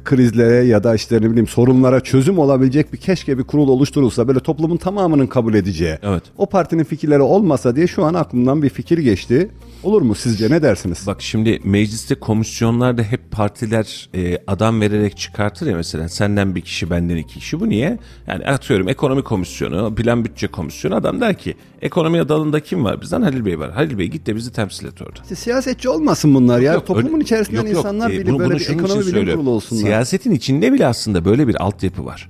[0.03, 4.39] krizlere ya da işte ne bileyim sorunlara çözüm olabilecek bir keşke bir kurul oluşturulsa böyle
[4.39, 5.97] toplumun tamamının kabul edeceği.
[6.03, 6.23] Evet.
[6.37, 9.49] O partinin fikirleri olmasa diye şu an aklımdan bir fikir geçti.
[9.83, 11.07] Olur mu sizce ne dersiniz?
[11.07, 16.89] Bak şimdi mecliste komisyonlarda hep partiler e, adam vererek çıkartır ya mesela senden bir kişi
[16.89, 17.97] benden iki kişi bu niye?
[18.27, 23.21] Yani atıyorum ekonomi komisyonu plan bütçe komisyonu adam der ki ekonomi dalında kim var bizden
[23.21, 23.71] Halil Bey var.
[23.71, 25.19] Halil Bey git de bizi temsil et orada.
[25.23, 26.73] İşte siyasetçi olmasın bunlar ya.
[26.73, 27.77] Yok, Toplumun öyle- içerisinden yok, yok.
[27.77, 29.33] insanlar E, bile bunu- böyle bunu bir ekonomi bilim söylüyorum.
[29.41, 29.81] kurulu olsunlar.
[29.81, 32.29] Siyasetin içinde bile aslında böyle bir altyapı var.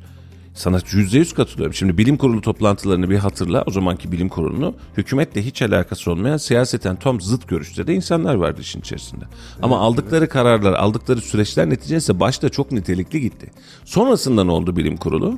[0.56, 1.74] Sana yüzde yüz katılıyorum.
[1.74, 3.64] Şimdi bilim kurulu toplantılarını bir hatırla.
[3.68, 8.80] O zamanki bilim kurulunu hükümetle hiç alakası olmayan siyaseten tam zıt görüşte insanlar vardı işin
[8.80, 9.26] içerisinde.
[9.62, 13.52] Ama aldıkları kararlar, aldıkları süreçler neticesinde başta çok nitelikli gitti.
[13.86, 15.38] Sonrasında ne oldu bilim kurulu?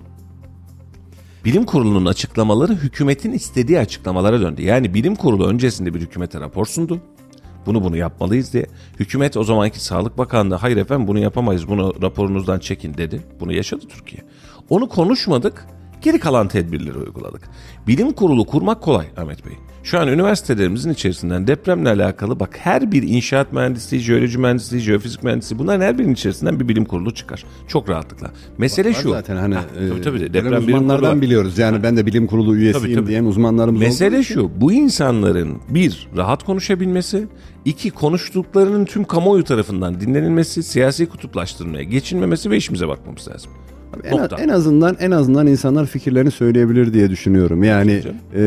[1.46, 4.62] Bilim kurulunun açıklamaları hükümetin istediği açıklamalara döndü.
[4.62, 7.02] Yani bilim kurulu öncesinde bir hükümete rapor sundu.
[7.66, 8.66] Bunu bunu yapmalıyız diye.
[9.00, 13.22] Hükümet o zamanki Sağlık Bakanlığı hayır efendim bunu yapamayız bunu raporunuzdan çekin dedi.
[13.40, 14.24] Bunu yaşadı Türkiye.
[14.70, 15.66] Onu konuşmadık.
[16.02, 17.50] Geri kalan tedbirleri uyguladık.
[17.88, 19.54] Bilim kurulu kurmak kolay Ahmet Bey.
[19.86, 25.60] Şu an üniversitelerimizin içerisinden depremle alakalı bak her bir inşaat mühendisliği, jeoloji mühendisliği, jeofizik mühendisliği
[25.60, 27.46] bunların her birinin içerisinden bir bilim kurulu çıkar.
[27.68, 28.32] Çok rahatlıkla.
[28.58, 29.10] Mesele Var şu.
[29.10, 30.34] zaten hani Ha, e, tabii tabii.
[30.34, 31.22] Deprem bilim uzmanlardan var.
[31.22, 31.58] biliyoruz.
[31.58, 33.08] Yani ben de bilim kurulu üyesiyim Tabii, tabii.
[33.08, 37.28] diyen uzmanlarımız Mesele şu, bu insanların bir, rahat konuşabilmesi,
[37.66, 43.52] iki, konuştuklarının tüm kamuoyu tarafından dinlenilmesi, siyasi kutuplaştırmaya geçilmemesi ve işimize bakmamız lazım.
[44.04, 44.36] En, Nokta.
[44.36, 47.64] en azından en azından insanlar fikirlerini söyleyebilir diye düşünüyorum.
[47.64, 48.02] Yani
[48.36, 48.40] e,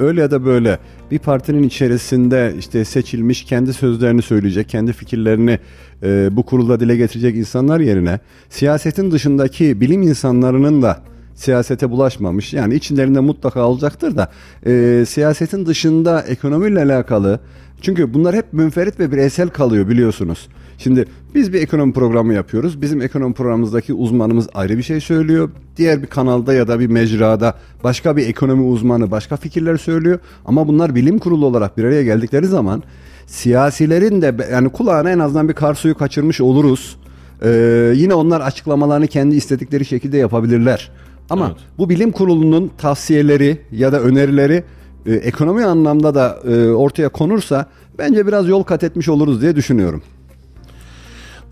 [0.00, 0.78] öyle ya da böyle
[1.10, 5.58] bir partinin içerisinde işte seçilmiş kendi sözlerini söyleyecek, kendi fikirlerini
[6.02, 8.18] e, bu kurulda dile getirecek insanlar yerine
[8.50, 11.02] siyasetin dışındaki bilim insanlarının da
[11.34, 12.52] siyasete bulaşmamış.
[12.52, 14.28] Yani içlerinde mutlaka olacaktır da
[14.66, 17.40] e, siyasetin dışında ekonomiyle alakalı
[17.82, 20.48] çünkü bunlar hep münferit ve bireysel kalıyor biliyorsunuz.
[20.82, 22.82] Şimdi biz bir ekonomi programı yapıyoruz.
[22.82, 25.50] Bizim ekonomi programımızdaki uzmanımız ayrı bir şey söylüyor.
[25.76, 30.18] Diğer bir kanalda ya da bir mecrada başka bir ekonomi uzmanı başka fikirler söylüyor.
[30.44, 32.82] Ama bunlar bilim kurulu olarak bir araya geldikleri zaman
[33.26, 36.96] siyasilerin de yani kulağına en azından bir kar suyu kaçırmış oluruz.
[37.42, 40.90] Ee, yine onlar açıklamalarını kendi istedikleri şekilde yapabilirler.
[41.30, 41.56] Ama Evet.
[41.78, 44.64] bu bilim kurulunun tavsiyeleri ya da önerileri
[45.06, 47.66] e, ekonomi anlamda da e, ortaya konursa
[47.98, 50.02] bence biraz yol kat etmiş oluruz diye düşünüyorum.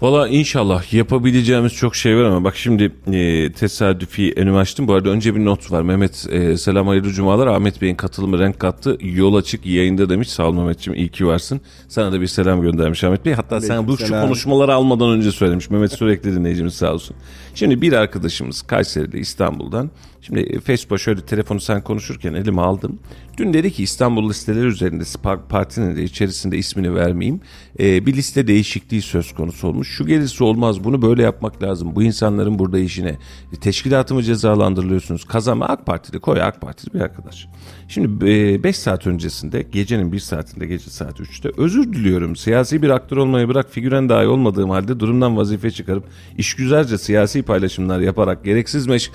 [0.00, 4.88] Valla inşallah yapabileceğimiz çok şey var ama bak şimdi e, tesadüfi önümü açtım.
[4.88, 5.82] Bu arada önce bir not var.
[5.82, 7.46] Mehmet e, selam hayırlı cumalar.
[7.46, 8.96] Ahmet Bey'in katılımı renk kattı.
[9.00, 10.30] Yol açık yayında demiş.
[10.30, 11.61] Sağ ol Mehmetciğim iyi ki varsın.
[11.88, 13.32] Sana da bir selam göndermiş Ahmet Bey.
[13.32, 15.70] Hatta sen bu şu konuşmaları almadan önce söylemiş.
[15.70, 17.16] Mehmet sürekli dinleyicimiz sağ olsun.
[17.54, 19.90] Şimdi bir arkadaşımız Kayseri'de İstanbul'dan.
[20.20, 22.98] Şimdi e, Facebook'a şöyle telefonu sen konuşurken elime aldım.
[23.38, 25.04] Dün dedi ki İstanbul listeleri üzerinde
[25.48, 27.40] Parti'nin de içerisinde ismini vermeyeyim.
[27.81, 29.88] e, bir liste değişikliği söz konusu olmuş.
[29.88, 31.96] Şu gelirse olmaz bunu böyle yapmak lazım.
[31.96, 33.18] Bu insanların burada işine
[33.52, 35.24] e, teşkilatımı cezalandırılıyorsunuz.
[35.24, 37.48] Kazanma AK Parti'de koy AK Parti'de bir arkadaş.
[37.88, 38.20] Şimdi
[38.64, 42.37] 5 saat öncesinde gecenin 1 saatinde gece saat 3'te özür diliyorum.
[42.37, 46.04] Siyasi bir aktör olmayı bırak figüren dahi olmadığım halde durumdan vazife çıkarıp
[46.38, 49.11] işgüzarca siyasi paylaşımlar yaparak gereksiz meş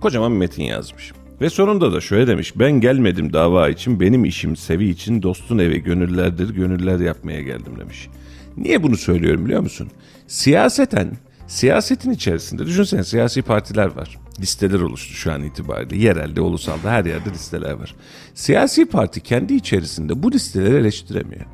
[0.00, 1.12] kocaman bir metin yazmış.
[1.40, 2.52] Ve sonunda da şöyle demiş.
[2.56, 8.08] Ben gelmedim dava için benim işim sevi için dostun evi gönüllerdir gönüller yapmaya geldim demiş.
[8.56, 9.88] Niye bunu söylüyorum biliyor musun?
[10.26, 14.18] Siyaseten siyasetin içerisinde düşünsene siyasi partiler var.
[14.40, 15.96] Listeler oluştu şu an itibariyle.
[15.96, 17.94] Yerelde, ulusalda her yerde listeler var.
[18.34, 21.46] Siyasi parti kendi içerisinde bu listeleri eleştiremiyor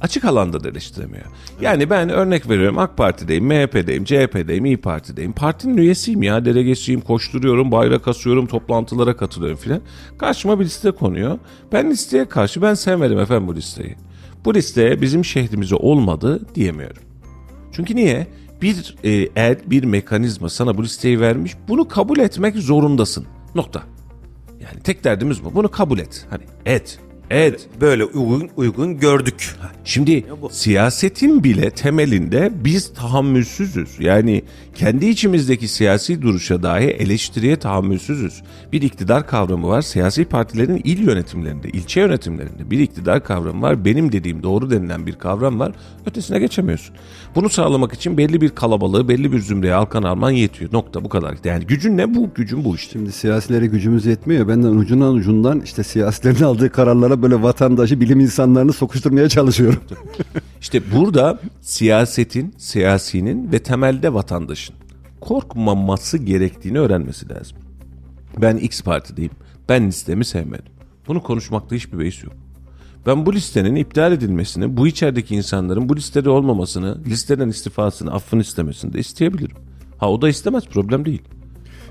[0.00, 1.24] açık alanda da eleştiremiyor.
[1.60, 5.32] Yani ben örnek veriyorum AK Parti'deyim, MHP'deyim, CHP'deyim, İyi Parti'deyim.
[5.32, 9.80] Partinin üyesiyim ya, delegesiyim, koşturuyorum, bayrak asıyorum, toplantılara katılıyorum filan.
[10.18, 11.38] Karşıma bir liste konuyor.
[11.72, 13.96] Ben listeye karşı ben sevmedim efendim bu listeyi.
[14.44, 17.02] Bu listeye bizim şehrimize olmadı diyemiyorum.
[17.72, 18.26] Çünkü niye?
[18.62, 23.26] Bir e, eğer bir mekanizma sana bu listeyi vermiş, bunu kabul etmek zorundasın.
[23.54, 23.82] Nokta.
[24.60, 25.54] Yani tek derdimiz bu.
[25.54, 26.26] Bunu kabul et.
[26.30, 26.98] Hani et.
[27.30, 27.66] Evet.
[27.80, 29.56] Böyle uygun uygun gördük.
[29.84, 33.96] Şimdi siyasetin bile temelinde biz tahammülsüzüz.
[34.00, 34.42] Yani
[34.74, 38.42] kendi içimizdeki siyasi duruşa dahi eleştiriye tahammülsüzüz.
[38.72, 39.82] Bir iktidar kavramı var.
[39.82, 43.84] Siyasi partilerin il yönetimlerinde, ilçe yönetimlerinde bir iktidar kavramı var.
[43.84, 45.72] Benim dediğim doğru denilen bir kavram var.
[46.06, 46.94] Ötesine geçemiyorsun.
[47.34, 50.72] Bunu sağlamak için belli bir kalabalığı, belli bir zümreye halkan alman yetiyor.
[50.72, 51.36] Nokta bu kadar.
[51.44, 52.30] Yani gücün ne bu?
[52.34, 52.92] Gücün bu işte.
[52.92, 54.48] Şimdi siyasilere gücümüz yetmiyor.
[54.48, 59.80] Ben de ucundan ucundan işte siyasilerin aldığı kararlara böyle vatandaşı, bilim insanlarını sokuşturmaya çalışıyorum.
[60.60, 64.74] İşte burada siyasetin, siyasinin ve temelde vatandaşın
[65.20, 67.58] korkmaması gerektiğini öğrenmesi lazım.
[68.38, 69.32] Ben X partideyim.
[69.68, 70.72] Ben listemi sevmedim.
[71.08, 72.32] Bunu konuşmakta hiçbir beis yok.
[73.06, 78.92] Ben bu listenin iptal edilmesini, bu içerideki insanların bu listede olmamasını, listeden istifasını, affını istemesini
[78.92, 79.56] de isteyebilirim.
[79.98, 81.22] Ha o da istemez problem değil.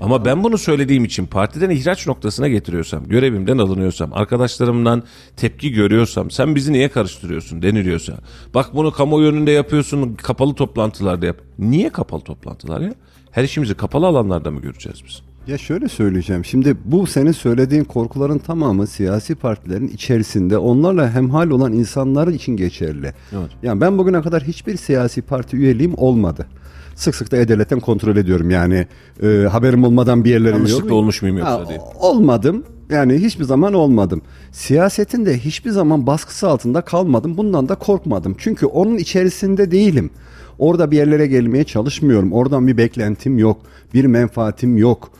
[0.00, 5.02] Ama ben bunu söylediğim için partiden ihraç noktasına getiriyorsam, görevimden alınıyorsam, arkadaşlarımdan
[5.36, 8.18] tepki görüyorsam, sen bizi niye karıştırıyorsun deniliyorsa,
[8.54, 11.36] bak bunu kamuoyu önünde yapıyorsun, kapalı toplantılarda yap.
[11.58, 12.94] Niye kapalı toplantılar ya?
[13.30, 15.27] Her işimizi kapalı alanlarda mı göreceğiz biz?
[15.48, 16.44] Ya şöyle söyleyeceğim.
[16.44, 23.12] Şimdi bu senin söylediğin korkuların tamamı siyasi partilerin içerisinde onlarla hemhal olan insanlar için geçerli.
[23.32, 23.50] Evet.
[23.62, 26.46] Yani ben bugüne kadar hiçbir siyasi parti üyeliğim olmadı.
[26.94, 28.86] Sık sık da E-Devlet'ten kontrol ediyorum yani.
[29.22, 31.78] E, haberim olmadan bir yerlere Yanlışlıkla olmuş muyum yoksa Ha, diye.
[32.00, 32.64] Olmadım.
[32.90, 34.22] Yani hiçbir zaman olmadım.
[34.52, 37.36] Siyasetin de hiçbir zaman baskısı altında kalmadım.
[37.36, 38.34] Bundan da korkmadım.
[38.38, 40.10] Çünkü onun içerisinde değilim.
[40.58, 42.32] Orada bir yerlere gelmeye çalışmıyorum.
[42.32, 43.60] Oradan bir beklentim yok.
[43.94, 45.10] Bir menfaatim yok.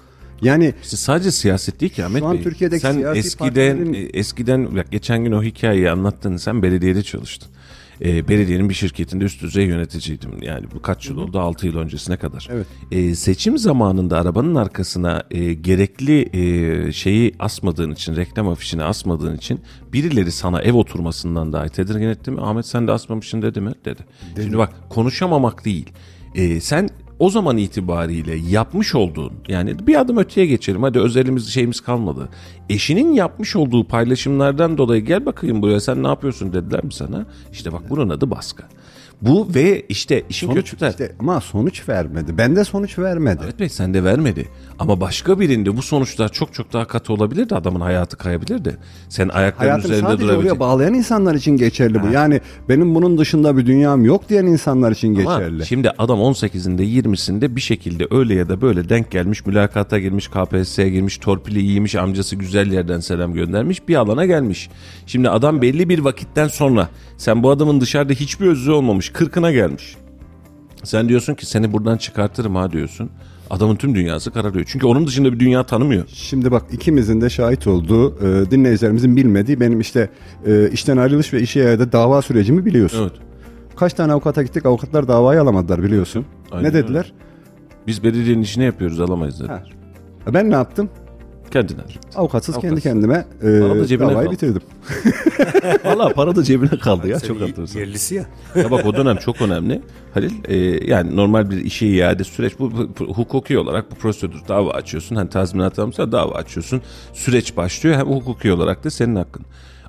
[0.42, 2.42] Yani İşte sadece siyaset değil ki Ahmet Bey.
[2.42, 6.36] Türkiye'deki sen siyasi eskiden partilerin- e, eskiden bak geçen gün o hikayeyi anlattın.
[6.36, 7.48] Sen belediyede çalıştın.
[8.04, 10.42] E, belediyenin bir şirketinde üst düzey yöneticiydim.
[10.42, 11.40] Yani bu kaç yıl oldu?
[11.40, 12.48] 6 yıl öncesine kadar.
[12.52, 12.66] Evet.
[12.90, 19.60] E, seçim zamanında arabanın arkasına e, gerekli e, şeyi asmadığın için, reklam afişini asmadığın için
[19.92, 22.40] birileri sana ev oturmasından dahi tedirgin etti mi?
[22.40, 23.72] Ahmet sen de asmamışsın dedi mi?
[23.84, 24.00] Dedi.
[24.36, 25.86] Şimdi bak konuşamamak değil.
[26.34, 31.80] E, sen o zaman itibariyle yapmış olduğun yani bir adım öteye geçelim hadi özelimiz şeyimiz
[31.80, 32.28] kalmadı.
[32.68, 37.26] Eşinin yapmış olduğu paylaşımlardan dolayı gel bakayım buraya sen ne yapıyorsun dediler mi sana?
[37.52, 38.62] İşte bak bunun adı baskı.
[39.22, 42.38] Bu ve işte işin sonuç kötü işte ama sonuç vermedi.
[42.38, 43.40] Bende sonuç vermedi.
[43.44, 44.48] Evet Bey sende vermedi.
[44.78, 47.54] Ama başka birinde bu sonuçlar çok çok daha katı olabilirdi.
[47.54, 48.76] Adamın hayatı kayabilirdi.
[49.08, 50.52] Sen ayakların Hayatım üzerinde sadece durabilecek.
[50.52, 52.06] oraya bağlayan insanlar için geçerli bu.
[52.12, 55.66] Yani benim bunun dışında bir dünyam yok diyen insanlar için Ama geçerli.
[55.66, 60.90] şimdi adam 18'inde 20'sinde bir şekilde öyle ya da böyle denk gelmiş, mülakata girmiş, KPSS'ye
[60.90, 64.70] girmiş, torpili iyiymiş, amcası güzel yerden selam göndermiş, bir alana gelmiş.
[65.06, 69.96] Şimdi adam belli bir vakitten sonra sen bu adamın dışarıda hiçbir özü olmamış, kırkına gelmiş.
[70.84, 73.10] Sen diyorsun ki seni buradan çıkartırım ha diyorsun.
[73.50, 74.66] Adamın tüm dünyası kararıyor.
[74.68, 76.04] Çünkü onun dışında bir dünya tanımıyor.
[76.08, 80.10] Şimdi bak ikimizin de şahit olduğu, e, dinleyicilerimizin bilmediği benim işte
[80.46, 83.02] e, işten ayrılış ve işe yayada dava sürecimi biliyorsun.
[83.02, 83.27] Evet.
[83.78, 86.26] Kaç tane avukata gittik avukatlar davayı alamadılar biliyorsun.
[86.50, 86.84] Aynen ne öyle.
[86.84, 87.12] dediler?
[87.86, 89.64] Biz belediyenin işini yapıyoruz alamayız dediler.
[90.24, 90.32] Ha.
[90.34, 90.88] Ben ne yaptım?
[91.50, 91.80] Kendine.
[92.16, 92.92] Avukatsız kendi Avukatsız.
[92.92, 94.32] kendime e, Bana da cebine davayı kaldı.
[94.34, 94.62] bitirdim.
[95.84, 97.80] Valla para da cebine kaldı ya çok enteresan.
[97.80, 98.26] Yerlisi ya.
[98.54, 99.82] Ya bak o dönem çok önemli.
[100.14, 100.56] Halil e,
[100.90, 105.16] yani normal bir işe iade süreç bu, bu- bu- hukuki olarak bu prosedür dava açıyorsun.
[105.16, 106.82] Hani tazminat almışsa dava açıyorsun.
[107.12, 109.44] Süreç başlıyor hem hukuki olarak da senin hakkın.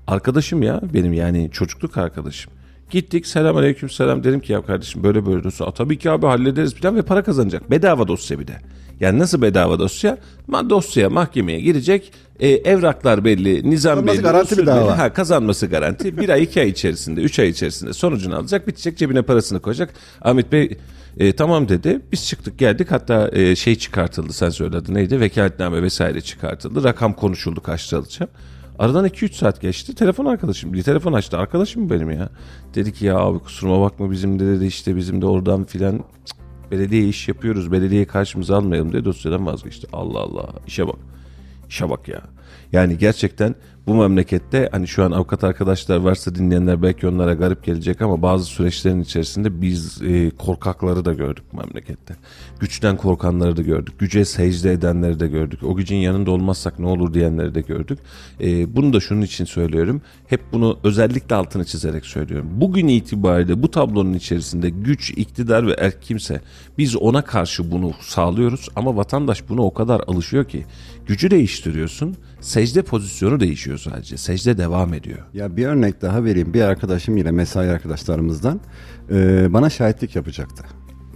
[0.08, 2.52] Arkadaşım ya benim yani çocukluk arkadaşım.
[2.89, 5.67] Gittik selam aleyküm selam dedim ki ya kardeşim böyle böyle dosya.
[5.67, 7.71] "Aa, Tabii ki abi hallederiz falan ve para kazanacak.
[7.71, 8.54] Bedava dosya bir de.
[8.99, 10.17] Yani nasıl bedava dosya?
[10.47, 12.12] Ma dosyaya mahkemeye girecek.
[12.39, 14.23] e, evraklar belli, nizam Kazanması belli.
[14.23, 14.97] garanti bir dava.
[14.97, 16.17] Ha, kazanması garanti.
[16.21, 18.67] Bir ay iki ay içerisinde, üç ay içerisinde sonucunu alacak.
[18.67, 19.93] Bitecek cebine parasını koyacak.
[20.21, 20.78] Ahmet Bey
[21.17, 21.99] e, tamam dedi.
[22.12, 22.91] Biz çıktık geldik.
[22.91, 25.19] Hatta e, şey çıkartıldı sen söyledin neydi?
[25.19, 26.84] Vekaletname vesaire çıkartıldı.
[26.84, 28.32] Rakam konuşuldu kaç lira alacağım.
[28.80, 29.96] Aradan 2-3 saat geçti.
[29.96, 30.74] Telefon arkadaşım.
[30.74, 31.38] Bir telefon açtı.
[31.38, 32.30] Arkadaşım benim ya.
[32.76, 36.04] Dedi ki ya abi kusuruma bakma bizim de dedi işte bizim de oradan filan
[36.72, 37.72] belediye iş yapıyoruz.
[37.72, 39.06] Belediyeyi karşımıza almayalım dedi.
[39.06, 39.88] Dosyadan vazgeçti.
[39.94, 40.50] Allah Allah.
[40.68, 40.96] İşe bak.
[41.70, 42.22] İşe bak ya.
[42.72, 43.56] Yani gerçekten
[43.89, 48.45] bu memlekette hani şu an avukat arkadaşlar varsa dinleyenler belki onlara garip gelecek ama bazı
[48.45, 52.15] süreçlerin içerisinde biz e, korkakları da gördük memlekette.
[52.60, 53.99] Güçten korkanları da gördük.
[53.99, 55.63] Güce secde edenleri de gördük.
[55.63, 57.99] O gücün yanında olmazsak ne olur diyenleri de gördük.
[58.41, 60.02] E, bunu da şunun için söylüyorum.
[60.28, 62.49] Hep bunu özellikle altını çizerek söylüyorum.
[62.52, 66.41] Bugün itibariyle bu tablonun içerisinde güç, iktidar ve erk kimse
[66.78, 70.65] biz ona karşı bunu sağlıyoruz ama vatandaş buna o kadar alışıyor ki
[71.08, 74.18] gücü değiştiriyorsun secde pozisyonu değişiyor sadece.
[74.18, 75.20] Secde devam ediyor.
[75.34, 76.54] Ya bir örnek daha vereyim.
[76.54, 78.60] Bir arkadaşım yine mesai arkadaşlarımızdan
[79.12, 80.63] e, bana şahitlik yapacaktı.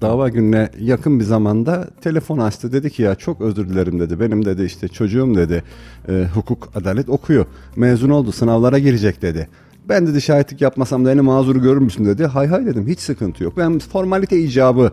[0.02, 2.72] dava gününe yakın bir zamanda telefon açtı.
[2.72, 4.20] Dedi ki ya çok özür dilerim dedi.
[4.20, 5.64] Benim dedi işte çocuğum dedi
[6.10, 7.46] e, hukuk adalet okuyor.
[7.76, 9.50] Mezun oldu sınavlara girecek dedi.
[9.90, 12.26] Ben dedi şahitlik yapmasam da en mazur görür müsün dedi.
[12.26, 13.58] Hay hay dedim hiç sıkıntı yok.
[13.58, 14.92] Ben formalite icabı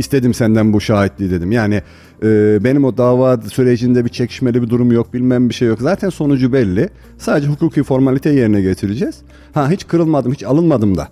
[0.00, 1.52] istedim senden bu şahitliği dedim.
[1.52, 1.82] Yani
[2.22, 5.78] e, benim o dava sürecinde bir çekişmeli bir durum yok bilmem bir şey yok.
[5.80, 6.88] Zaten sonucu belli.
[7.18, 9.18] Sadece hukuki formalite yerine getireceğiz.
[9.52, 11.08] Ha hiç kırılmadım hiç alınmadım da.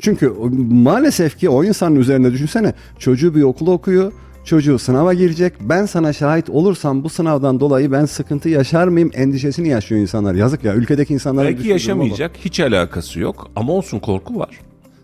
[0.00, 0.32] Çünkü
[0.70, 4.12] maalesef ki o insanın üzerinde düşünsene çocuğu bir okula okuyor.
[4.44, 5.52] Çocuğu sınava girecek.
[5.60, 10.34] Ben sana şahit olursam bu sınavdan dolayı ben sıkıntı yaşar mıyım endişesini yaşıyor insanlar.
[10.34, 14.60] Yazık ya ülkedeki insanlara Belki yaşamayacak hiç alakası yok ama olsun korku var.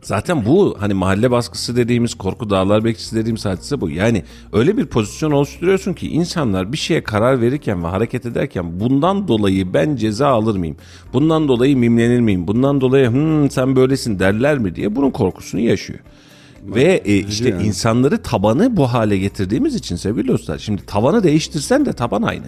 [0.07, 3.90] Zaten bu hani mahalle baskısı dediğimiz korku dağlar bekçisi dediğimiz hadise bu.
[3.90, 9.29] Yani öyle bir pozisyon oluşturuyorsun ki insanlar bir şeye karar verirken ve hareket ederken bundan
[9.29, 10.77] dolayı ben ceza alır mıyım?
[11.12, 12.47] Bundan dolayı mimlenir miyim?
[12.47, 15.99] Bundan dolayı "Hmm, sen böylesin derler mi diye bunun korkusunu yaşıyor.
[16.62, 17.62] Ve e, işte yani.
[17.66, 20.59] insanları tabanı bu hale getirdiğimiz için sevgili dostlar.
[20.59, 22.47] Şimdi tavanı değiştirsen de taban aynı.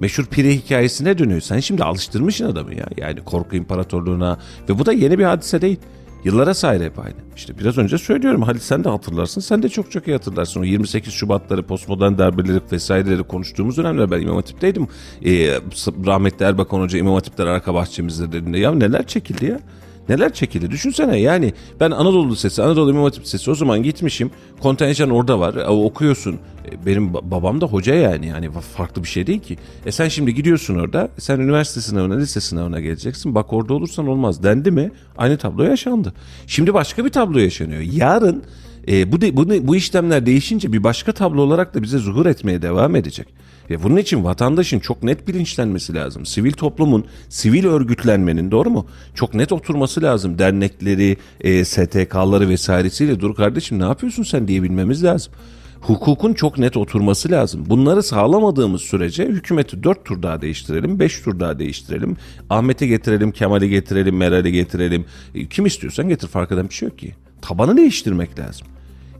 [0.00, 1.40] Meşhur pire hikayesine dönüyor.
[1.40, 2.86] Sen şimdi alıştırmışsın adamı ya.
[2.96, 4.38] Yani korku imparatorluğuna.
[4.68, 5.78] Ve bu da yeni bir hadise değil.
[6.24, 7.16] Yıllara sahip hep aynı.
[7.36, 9.40] İşte biraz önce söylüyorum Halit sen de hatırlarsın.
[9.40, 10.60] Sen de çok çok iyi hatırlarsın.
[10.60, 14.88] O 28 Şubatları, postmodern darbeleri vesaireleri konuştuğumuz dönemler ben İmam Hatip'teydim.
[15.24, 15.60] Ee,
[16.06, 19.60] rahmetli Erbakan Hoca İmam Hatipler arka bahçemizde dediğinde ya neler çekildi ya.
[20.08, 25.10] Neler çekildi düşünsene yani ben Anadolu Lisesi, Anadolu İmam Hatip Lisesi o zaman gitmişim kontenjan
[25.10, 26.38] orada var e, okuyorsun
[26.72, 29.56] E, benim ba- babam da hoca yani yani farklı bir şey değil ki.
[29.86, 34.42] E sen şimdi gidiyorsun orada sen üniversite sınavına lise sınavına geleceksin bak orada olursan olmaz
[34.42, 36.12] dendi mi aynı tablo yaşandı.
[36.46, 38.42] Şimdi başka bir tablo yaşanıyor yarın
[38.88, 42.62] e, bu, de, bu, bu işlemler değişince bir başka tablo olarak da bize zuhur etmeye
[42.62, 43.26] devam edecek.
[43.70, 46.26] Ve bunun için vatandaşın çok net bilinçlenmesi lazım.
[46.26, 48.86] Sivil toplumun, sivil örgütlenmenin doğru mu?
[49.14, 50.38] Çok net oturması lazım.
[50.38, 55.32] Dernekleri, e, STK'ları vesairesiyle dur kardeşim ne yapıyorsun sen diyebilmemiz lazım.
[55.80, 57.64] Hukukun çok net oturması lazım.
[57.66, 62.16] Bunları sağlamadığımız sürece hükümeti dört tur daha değiştirelim, beş tur daha değiştirelim.
[62.50, 65.04] Ahmet'i getirelim, Kemal'i getirelim, Meral'i getirelim.
[65.34, 67.14] E, Kim istiyorsan getir fark eden bir şey yok ki.
[67.42, 68.66] Tabanı değiştirmek lazım.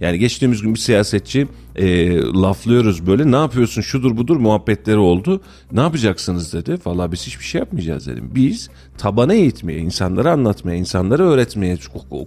[0.01, 5.41] Yani geçtiğimiz gün bir siyasetçi e, laflıyoruz böyle ne yapıyorsun şudur budur muhabbetleri oldu.
[5.73, 6.79] Ne yapacaksınız dedi.
[6.87, 8.31] Valla biz hiçbir şey yapmayacağız dedim.
[8.35, 11.79] Biz tabana eğitmeye, insanlara anlatmaya, insanlara öğretmeye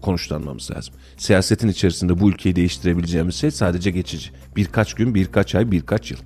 [0.02, 0.94] konuşlanmamız lazım.
[1.18, 4.30] Siyasetin içerisinde bu ülkeyi değiştirebileceğimiz şey sadece geçici.
[4.56, 6.20] Birkaç gün, birkaç ay, birkaç yıl.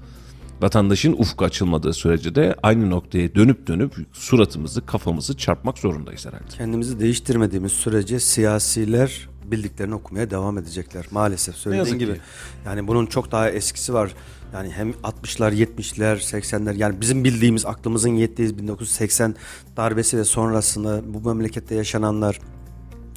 [0.61, 6.45] Vatandaşın ufku açılmadığı sürece de aynı noktaya dönüp dönüp suratımızı, kafamızı çarpmak zorundayız herhalde.
[6.57, 11.05] Kendimizi değiştirmediğimiz sürece siyasiler bildiklerini okumaya devam edecekler.
[11.11, 12.13] Maalesef söylediğin gibi.
[12.13, 12.19] ki.
[12.65, 14.11] Yani bunun çok daha eskisi var.
[14.53, 19.35] Yani hem 60'lar, 70'ler, 80'ler yani bizim bildiğimiz aklımızın yettiği 1980
[19.77, 22.39] darbesi ve sonrasında bu memlekette yaşananlar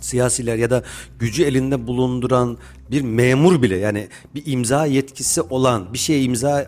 [0.01, 0.83] siyasiler ya da
[1.19, 2.59] gücü elinde bulunduran
[2.91, 6.67] bir memur bile yani bir imza yetkisi olan bir şeye imza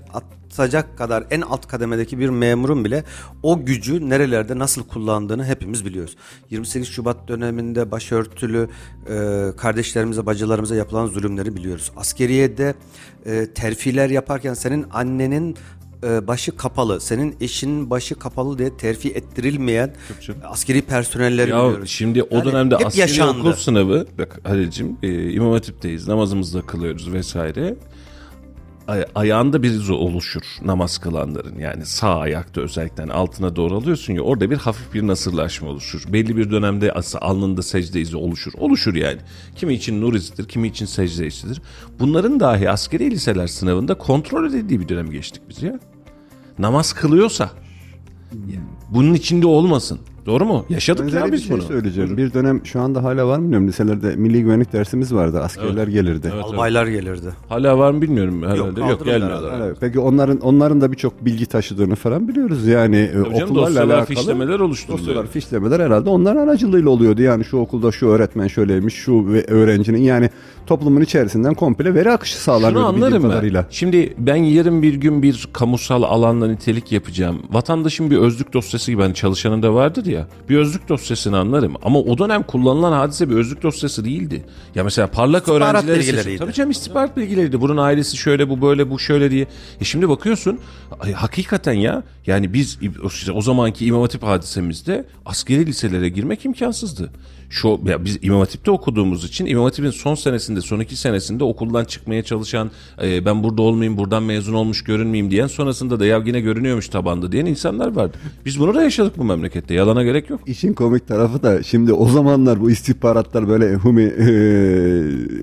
[0.54, 3.04] atacak kadar en alt kademedeki bir memurun bile
[3.42, 6.16] o gücü nerelerde nasıl kullandığını hepimiz biliyoruz.
[6.50, 8.68] 28 Şubat döneminde başörtülü
[9.08, 9.16] e,
[9.56, 11.92] kardeşlerimize bacılarımıza yapılan zulümleri biliyoruz.
[11.96, 12.74] Askeriyede
[13.26, 15.56] e, terfiler yaparken senin annenin
[16.04, 19.94] e, başı kapalı, senin eşinin başı kapalı diye terfi ettirilmeyen
[20.44, 21.90] askeri personelleri Ya biliyoruz.
[21.90, 23.40] şimdi o Yani dönemde askeri yaşandı.
[23.40, 27.74] okul sınavı bak Halil'cim e, İmam Hatip'teyiz namazımızı da kılıyoruz vesaire.
[28.90, 34.22] Ay- ayağında bir iz oluşur namaz kılanların yani sağ ayakta özellikle altına doğru alıyorsun ya
[34.22, 36.12] orada bir hafif bir nasırlaşma oluşur.
[36.12, 38.52] Belli bir dönemde as- alnında secde izi oluşur.
[38.58, 39.18] Oluşur yani.
[39.56, 41.62] Kimi için nur izidir, kimi için secde izidir.
[41.98, 45.78] Bunların dahi askeri liseler sınavında kontrol edildiği bir dönem geçtik biz ya.
[46.58, 47.50] Namaz kılıyorsa
[48.90, 49.98] bunun içinde olmasın.
[50.30, 50.64] Doğru mu?
[50.68, 51.62] Yaşadık Benzeri ya bir biz şey bunu.
[51.62, 52.16] söyleyeceğim.
[52.16, 53.68] Bir dönem şu anda hala var mı bilmiyorum.
[53.68, 55.40] Liselerde milli güvenlik dersimiz vardı.
[55.40, 56.32] Askerler gelirdi.
[56.42, 57.26] Albaylar gelirdi.
[57.48, 58.58] Hala var mı bilmiyorum herhalde.
[58.58, 59.60] Yok, kaldırıldı gelmiyorlar.
[59.66, 62.66] Evet, peki onların onların da birçok bilgi taşıdığını falan biliyoruz.
[62.66, 65.06] Yani e, Tabii canım, okullarla dosyalar, alakalı fişlemeler oluşturuluyor.
[65.08, 67.22] Dosyalar, fişlemeler herhalde onların aracılığıyla oluyordu.
[67.22, 70.30] Yani şu okulda şu öğretmen şöyleymiş, şu öğrencinin yani
[70.66, 73.30] toplumun içerisinden komple veri akışı Şunu sağlanıyor bildiğim anlarım ben.
[73.30, 73.66] kadarıyla.
[73.70, 77.42] Şimdi ben yarın bir gün bir kamusal alanda nitelik yapacağım.
[77.50, 80.26] Vatandaşın bir özlük dosyası gibi hani çalışanın da vardır ya.
[80.48, 81.74] Bir özlük dosyasını anlarım.
[81.82, 84.44] Ama o dönem kullanılan hadise bir özlük dosyası değildi.
[84.74, 86.38] Ya mesela parlak İstihbarat öğrencileri bilgileriydi.
[86.38, 87.60] Tabii canım istihbarat bilgileriydi.
[87.60, 89.46] Bunun ailesi şöyle bu böyle bu şöyle diye.
[89.80, 90.58] E şimdi bakıyorsun
[91.00, 97.10] ay, hakikaten ya yani biz o, o zamanki İmam Hatip hadisemizde askeri liselere girmek imkansızdı.
[97.50, 101.84] Şu ya biz İmam Hatip'te okuduğumuz için İmam Hatip'in son senesinde, son iki senesinde okuldan
[101.84, 102.70] çıkmaya çalışan,
[103.02, 107.32] e, ben burada olmayayım, buradan mezun olmuş görünmeyeyim diyen, sonrasında da ya yine görünüyormuş tabanda
[107.32, 108.16] diyen insanlar vardı.
[108.46, 109.74] Biz bunu da yaşadık bu memlekette.
[109.74, 110.40] Yalana gerek yok.
[110.46, 114.28] İşin komik tarafı da şimdi o zamanlar bu istihbaratlar böyle humi e,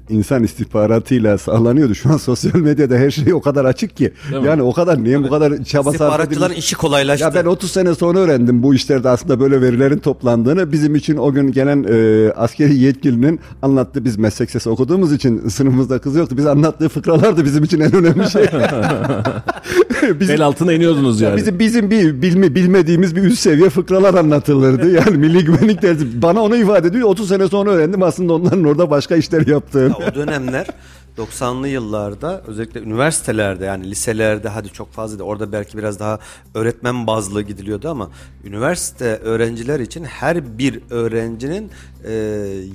[0.09, 1.95] insan istihbaratıyla sağlanıyordu.
[1.95, 4.13] Şu an sosyal medyada her şey o kadar açık ki.
[4.31, 4.47] Değil mi?
[4.47, 6.65] yani o kadar niye bu kadar çaba sarf İstihbaratçıların edilmiş?
[6.65, 7.25] işi kolaylaştı.
[7.25, 10.71] Ya ben 30 sene sonra öğrendim bu işlerde aslında böyle verilerin toplandığını.
[10.71, 11.96] Bizim için o gün gelen e,
[12.35, 16.37] askeri yetkilinin anlattığı biz meslek sesi okuduğumuz için sınıfımızda kız yoktu.
[16.37, 18.45] Biz anlattığı fıkralardı bizim için en önemli şey.
[20.19, 21.37] bizim, El altına iniyordunuz yani.
[21.37, 24.91] Bizim bizim bir bilme, bilmediğimiz bir üst seviye fıkralar anlatılırdı.
[24.91, 27.09] Yani milli güvenlik dersi bana onu ifade ediyor.
[27.09, 29.89] 30 sene sonra öğrendim aslında onların orada başka işler yaptığını.
[30.01, 30.67] Ya o dönemler
[31.17, 36.19] 90'lı yıllarda özellikle üniversitelerde yani liselerde hadi çok fazla değil, orada belki biraz daha
[36.53, 38.09] öğretmen bazlı gidiliyordu ama
[38.43, 41.71] üniversite öğrenciler için her bir öğrencinin
[42.05, 42.13] e,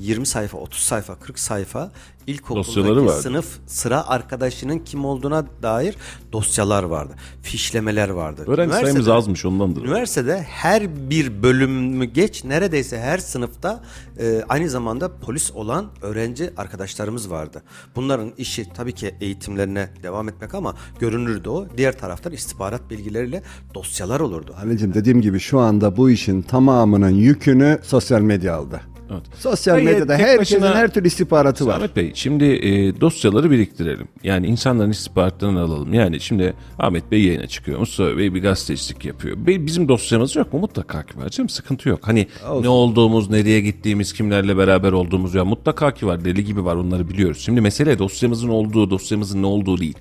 [0.01, 1.91] 20 sayfa 30 sayfa 40 sayfa
[2.27, 3.23] ilkokuldaki vardı.
[3.23, 5.97] sınıf sıra arkadaşının kim olduğuna dair
[6.33, 7.13] dosyalar vardı.
[7.43, 8.45] Fişlemeler vardı.
[8.47, 9.83] Öğrenci sayımız Üniversitede- azmış ondandır.
[9.85, 13.83] Üniversitede her bir bölümü geç neredeyse her sınıfta
[14.19, 17.63] e, aynı zamanda polis olan öğrenci arkadaşlarımız vardı.
[17.97, 21.67] Bunların işi tabii ki eğitimlerine devam etmek ama görünürdü o.
[21.77, 23.43] Diğer taraftan istihbarat bilgileriyle
[23.75, 24.55] dosyalar olurdu.
[24.57, 28.81] Halicim dediğim gibi şu anda bu işin tamamının yükünü sosyal medya aldı.
[29.13, 29.23] Evet.
[29.39, 31.77] Sosyal Hayır, medyada tek herkesin başına- her türlü istihbaratı var.
[31.77, 34.09] Ahmet Bey şimdi e, dosyaları biriktirelim.
[34.25, 35.95] Yani insanların istihbaratlarını alalım.
[35.95, 37.79] Yani şimdi Ahmet Bey yayına çıkıyor.
[37.79, 39.37] Mustafa Bey bir gazetecilik yapıyor.
[39.47, 40.59] Be- Bizim dosyamız yok mu?
[40.61, 41.49] Mutlaka ki var canım.
[41.49, 42.01] Sıkıntı yok.
[42.03, 42.27] Hani
[42.61, 46.25] ne olduğumuz, nereye gittiğimiz, kimlerle beraber olduğumuz ya mutlaka ki var.
[46.25, 47.39] Deli gibi var onları biliyoruz.
[47.45, 49.97] Şimdi mesele dosyamızın olduğu, dosyamızın ne olduğu değil.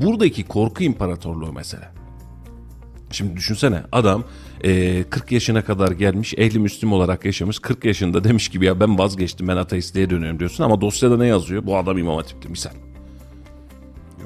[0.00, 1.88] Buradaki korku imparatorluğu mesele.
[3.10, 4.24] Şimdi düşünsene adam
[4.64, 8.98] e, 40 yaşına kadar gelmiş ehli müslim olarak yaşamış 40 yaşında demiş gibi ya ben
[8.98, 11.66] vazgeçtim ben ateistliğe dönüyorum diyorsun ama dosyada ne yazıyor?
[11.66, 12.70] Bu adam imam hatipti misal.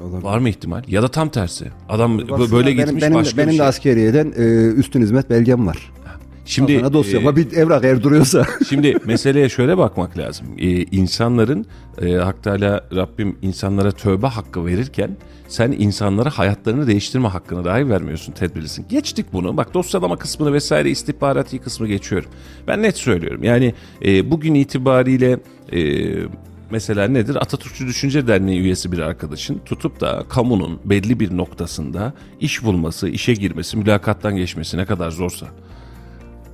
[0.01, 0.83] Var mı ihtimal?
[0.87, 1.65] Ya da tam tersi.
[1.89, 3.67] Adam Baksana, böyle benim, gitmiş benim, başka benim bir de şey.
[3.67, 5.91] askeriyeden e, üstün hizmet belgem var.
[6.47, 8.45] Şimdi Şimdi dosyama e, bir evrak eğer duruyorsa.
[8.69, 10.47] Şimdi meseleye şöyle bakmak lazım.
[10.57, 11.65] Ee, insanların
[12.01, 15.17] e, Hak Teala Rabbim insanlara tövbe hakkı verirken
[15.47, 18.85] sen insanlara hayatlarını değiştirme hakkını dahi vermiyorsun tedbirlisin.
[18.89, 19.57] Geçtik bunu.
[19.57, 22.29] Bak dosyalama kısmını vesaire istihbarati kısmı geçiyorum.
[22.67, 23.43] Ben net söylüyorum.
[23.43, 23.73] Yani
[24.05, 25.39] e, bugün itibariyle
[25.73, 26.03] e,
[26.71, 27.35] mesela nedir?
[27.35, 33.33] Atatürkçü Düşünce Derneği üyesi bir arkadaşın tutup da kamunun belli bir noktasında iş bulması, işe
[33.33, 35.47] girmesi, mülakattan geçmesi ne kadar zorsa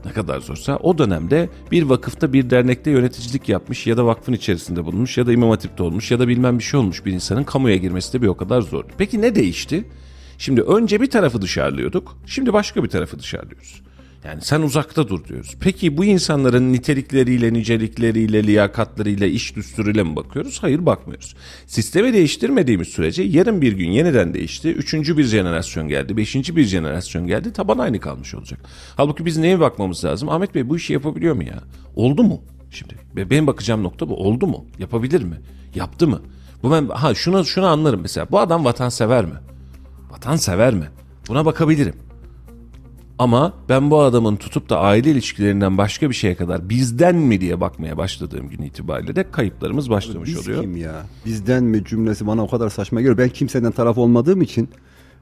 [0.05, 4.85] ne kadar zorsa o dönemde bir vakıfta bir dernekte yöneticilik yapmış ya da vakfın içerisinde
[4.85, 7.75] bulunmuş ya da imam hatipte olmuş ya da bilmem bir şey olmuş bir insanın kamuya
[7.75, 8.83] girmesi de bir o kadar zor.
[8.97, 9.85] Peki ne değişti?
[10.37, 12.17] Şimdi önce bir tarafı dışarılıyorduk.
[12.25, 13.81] Şimdi başka bir tarafı dışarılıyoruz.
[14.25, 15.55] Yani sen uzakta dur diyoruz.
[15.59, 20.63] Peki bu insanların nitelikleriyle, nicelikleriyle, liyakatlarıyla, iş düsturuyla mı bakıyoruz?
[20.63, 21.35] Hayır bakmıyoruz.
[21.67, 24.73] Sistemi değiştirmediğimiz sürece yarın bir gün yeniden değişti.
[24.73, 26.17] Üçüncü bir jenerasyon geldi.
[26.17, 27.53] Beşinci bir jenerasyon geldi.
[27.53, 28.59] Taban aynı kalmış olacak.
[28.95, 30.29] Halbuki biz neye bakmamız lazım?
[30.29, 31.63] Ahmet Bey bu işi yapabiliyor mu ya?
[31.95, 32.41] Oldu mu?
[32.71, 34.15] Şimdi benim bakacağım nokta bu.
[34.15, 34.65] Oldu mu?
[34.79, 35.35] Yapabilir mi?
[35.75, 36.21] Yaptı mı?
[36.63, 38.27] Bu ben ha şunu şunu anlarım mesela.
[38.31, 39.35] Bu adam vatansever mi?
[40.11, 40.85] Vatansever mi?
[41.27, 41.95] Buna bakabilirim.
[43.19, 47.61] Ama ben bu adamın tutup da aile ilişkilerinden başka bir şeye kadar bizden mi diye
[47.61, 50.61] bakmaya başladığım gün itibariyle de kayıplarımız başlamış Biz oluyor.
[50.61, 50.93] kim ya?
[51.25, 53.17] Bizden mi cümlesi bana o kadar saçma geliyor.
[53.17, 54.69] Ben kimseden taraf olmadığım için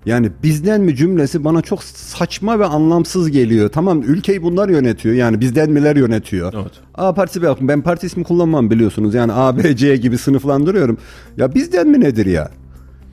[0.05, 3.69] yani bizden mi cümlesi bana çok saçma ve anlamsız geliyor.
[3.69, 5.15] Tamam ülkeyi bunlar yönetiyor.
[5.15, 6.53] Yani bizden miler yönetiyor.
[6.53, 6.71] Evet.
[6.95, 9.13] A partisi bakın ben parti ismi kullanmam biliyorsunuz.
[9.13, 10.97] Yani A, B, C gibi sınıflandırıyorum.
[11.37, 12.51] Ya bizden mi nedir ya?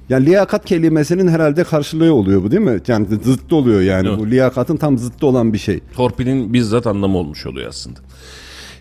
[0.09, 2.81] Yani liyakat kelimesinin herhalde karşılığı oluyor bu değil mi?
[2.89, 4.09] Yani zıttı oluyor yani.
[4.09, 4.19] Evet.
[4.19, 5.81] Bu liyakatın tam zıttı olan bir şey.
[5.97, 8.01] Torpilin bizzat anlamı olmuş oluyor aslında.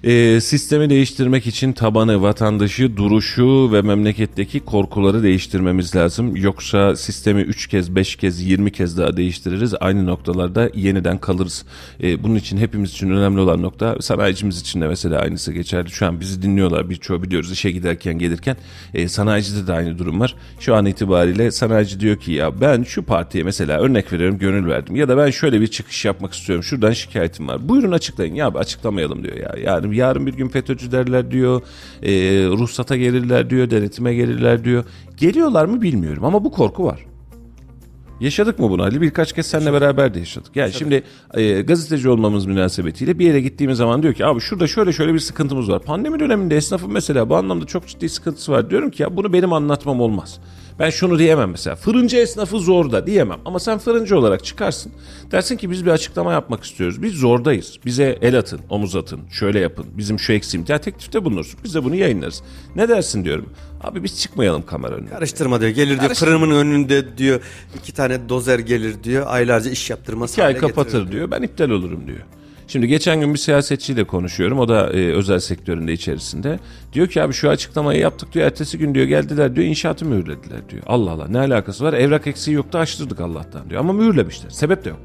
[0.04, 6.36] Ee, sistemi değiştirmek için tabanı, vatandaşı, duruşu ve memleketteki korkuları değiştirmemiz lazım.
[6.36, 9.74] Yoksa sistemi 3 kez, 5 kez, 20 kez daha değiştiririz.
[9.80, 11.66] Aynı noktalarda yeniden kalırız.
[12.04, 15.89] Ee, bunun için hepimiz için önemli olan nokta sanayicimiz için de mesela aynısı geçerli.
[15.89, 18.58] Şu an bizi dinliyorlar birçoğu biliyoruz işe giderken gelirken.
[18.93, 20.36] E, sanayicide de aynı durum var.
[20.60, 24.95] Şu an itibariyle sanayici diyor ki ya ben şu partiye mesela örnek veriyorum gönül verdim.
[24.95, 26.64] Ya da ben şöyle bir çıkış yapmak istiyorum.
[26.64, 27.70] Şuradan şikayetim var.
[27.70, 28.36] Buyurun açıklayın.
[28.36, 29.56] Ya açıklamayalım diyor ya.
[29.64, 31.62] Yani yarın bir gün FETÖ'cü derler diyor.
[32.04, 32.12] E,
[32.48, 33.70] ruhsata gelirler diyor.
[33.70, 34.84] Denetime gelirler diyor.
[35.18, 37.06] Geliyorlar mı bilmiyorum ama bu korku var.
[38.20, 39.02] Yaşadık mı bunu Ali?
[39.02, 40.56] Birkaç kez seninle beraber de yaşadık.
[40.56, 44.94] Yani şimdi e, gazeteci olmamız münasebetiyle bir yere gittiğimiz zaman diyor ki abi şurada şöyle
[44.94, 45.82] şöyle bir sıkıntımız var.
[45.82, 48.70] Pandemi döneminde esnafın mesela bu anlamda çok ciddi sıkıntısı var.
[48.70, 50.40] Diyorum ki ya bunu benim anlatmam olmaz.
[50.80, 51.75] Ben şunu diyemem mesela.
[51.75, 53.39] Fırıncı esnafı zorda diyemem.
[53.45, 54.91] Ama sen fırıncı olarak çıkarsın.
[55.32, 57.01] Dersin ki biz bir açıklama yapmak istiyoruz.
[57.01, 57.80] Biz zordayız.
[57.86, 59.86] Bize el atın, omuz atın, şöyle yapın.
[59.97, 60.69] Bizim şu eksiğimiz.
[60.69, 61.59] Ya teklifte bulunursun.
[61.63, 62.43] Biz de bunu yayınlarız.
[62.75, 63.49] Ne dersin diyorum.
[63.84, 65.09] Abi biz çıkmayalım kamera önüne.
[65.09, 65.71] Karıştırma diyor.
[65.71, 67.41] Gelir diyor fırınımın önünde diyor
[67.78, 69.25] iki tane dozer gelir diyor.
[69.28, 70.32] Aylarca iş yaptırmaz.
[70.32, 71.32] İki ay kapatır getirir diyor.
[71.32, 72.21] Ben iptal olurum diyor.
[72.68, 74.59] Şimdi geçen gün bir siyasetçiyle konuşuyorum.
[74.59, 76.59] O da e, özel sektöründe içerisinde.
[76.93, 78.45] Diyor ki abi şu açıklamayı yaptık diyor.
[78.45, 80.84] Ertesi gün diyor geldiler diyor inşaatı mühürlediler diyor.
[80.88, 81.93] Allah Allah ne alakası var?
[81.93, 83.82] Evrak eksiği yoktu açtırdık Allah'tan diyor.
[83.82, 84.49] Ama mühürlemişler.
[84.49, 84.99] Sebep de yok.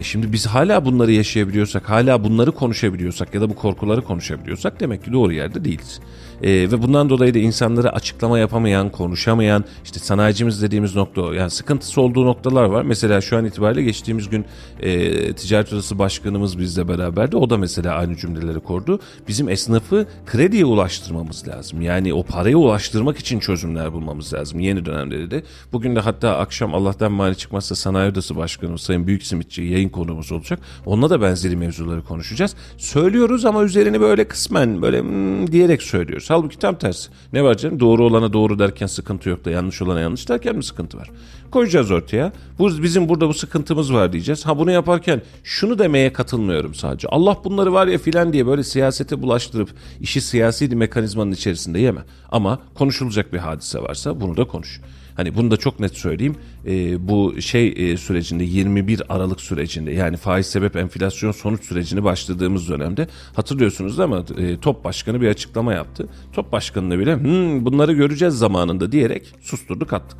[0.00, 5.04] E şimdi biz hala bunları yaşayabiliyorsak, hala bunları konuşabiliyorsak ya da bu korkuları konuşabiliyorsak demek
[5.04, 6.00] ki doğru yerde değiliz.
[6.42, 11.34] E, ve bundan dolayı da insanlara açıklama yapamayan, konuşamayan, işte sanayicimiz dediğimiz nokta.
[11.34, 12.82] Yani sıkıntısı olduğu noktalar var.
[12.82, 14.44] Mesela şu an itibariyle geçtiğimiz gün
[14.80, 17.36] e, Ticaret Odası Başkanımız bizle beraberdi.
[17.36, 19.00] O da mesela aynı cümleleri kurdu.
[19.28, 21.82] Bizim esnafı krediye ulaştırmamız lazım.
[21.82, 25.42] Yani o paraya ulaştırmak için çözümler bulmamız lazım yeni dönemde de.
[25.72, 30.32] Bugün de hatta akşam Allah'tan mani çıkmazsa Sanayi Odası Başkanımız Sayın Büyük Simitçi yayın konuğumuz
[30.32, 30.58] olacak.
[30.86, 32.54] Onunla da benzeri mevzuları konuşacağız.
[32.76, 36.25] Söylüyoruz ama üzerini böyle kısmen böyle hmm, diyerek söylüyoruz.
[36.30, 37.10] Halbuki tam tersi.
[37.32, 37.80] Ne var canım?
[37.80, 41.10] Doğru olana doğru derken sıkıntı yok da yanlış olana yanlış derken mi sıkıntı var?
[41.50, 42.32] Koyacağız ortaya.
[42.58, 44.46] Bu bizim burada bu sıkıntımız var diyeceğiz.
[44.46, 47.08] Ha bunu yaparken şunu demeye katılmıyorum sadece.
[47.08, 49.70] Allah bunları var ya filan diye böyle siyasete bulaştırıp
[50.00, 52.00] işi siyasi mekanizmanın içerisinde yeme.
[52.28, 54.80] Ama konuşulacak bir hadise varsa bunu da konuş.
[55.16, 56.36] Hani bunu da çok net söyleyeyim.
[56.66, 62.68] Ee, bu şey e, sürecinde 21 Aralık sürecinde yani faiz sebep enflasyon sonuç sürecini başladığımız
[62.68, 66.08] dönemde hatırlıyorsunuz ama e, Top Başkanı bir açıklama yaptı.
[66.32, 70.18] Top Başkanı'na bile "Hmm, bunları göreceğiz zamanında diyerek susturduk attık.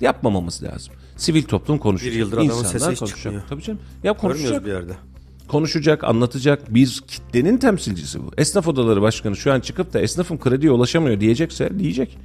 [0.00, 0.94] Yapmamamız lazım.
[1.16, 2.14] Sivil toplum konuşacak.
[2.14, 3.16] Bir yıldır adamın İnsanlar sesi konuşacak.
[3.16, 3.42] çıkmıyor.
[3.48, 3.80] Tabii canım.
[4.04, 4.92] Ya konuşacak bir yerde.
[5.48, 8.30] konuşacak, anlatacak bir kitlenin temsilcisi bu.
[8.38, 12.18] Esnaf odaları başkanı şu an çıkıp da esnafım krediye ulaşamıyor diyecekse diyecek.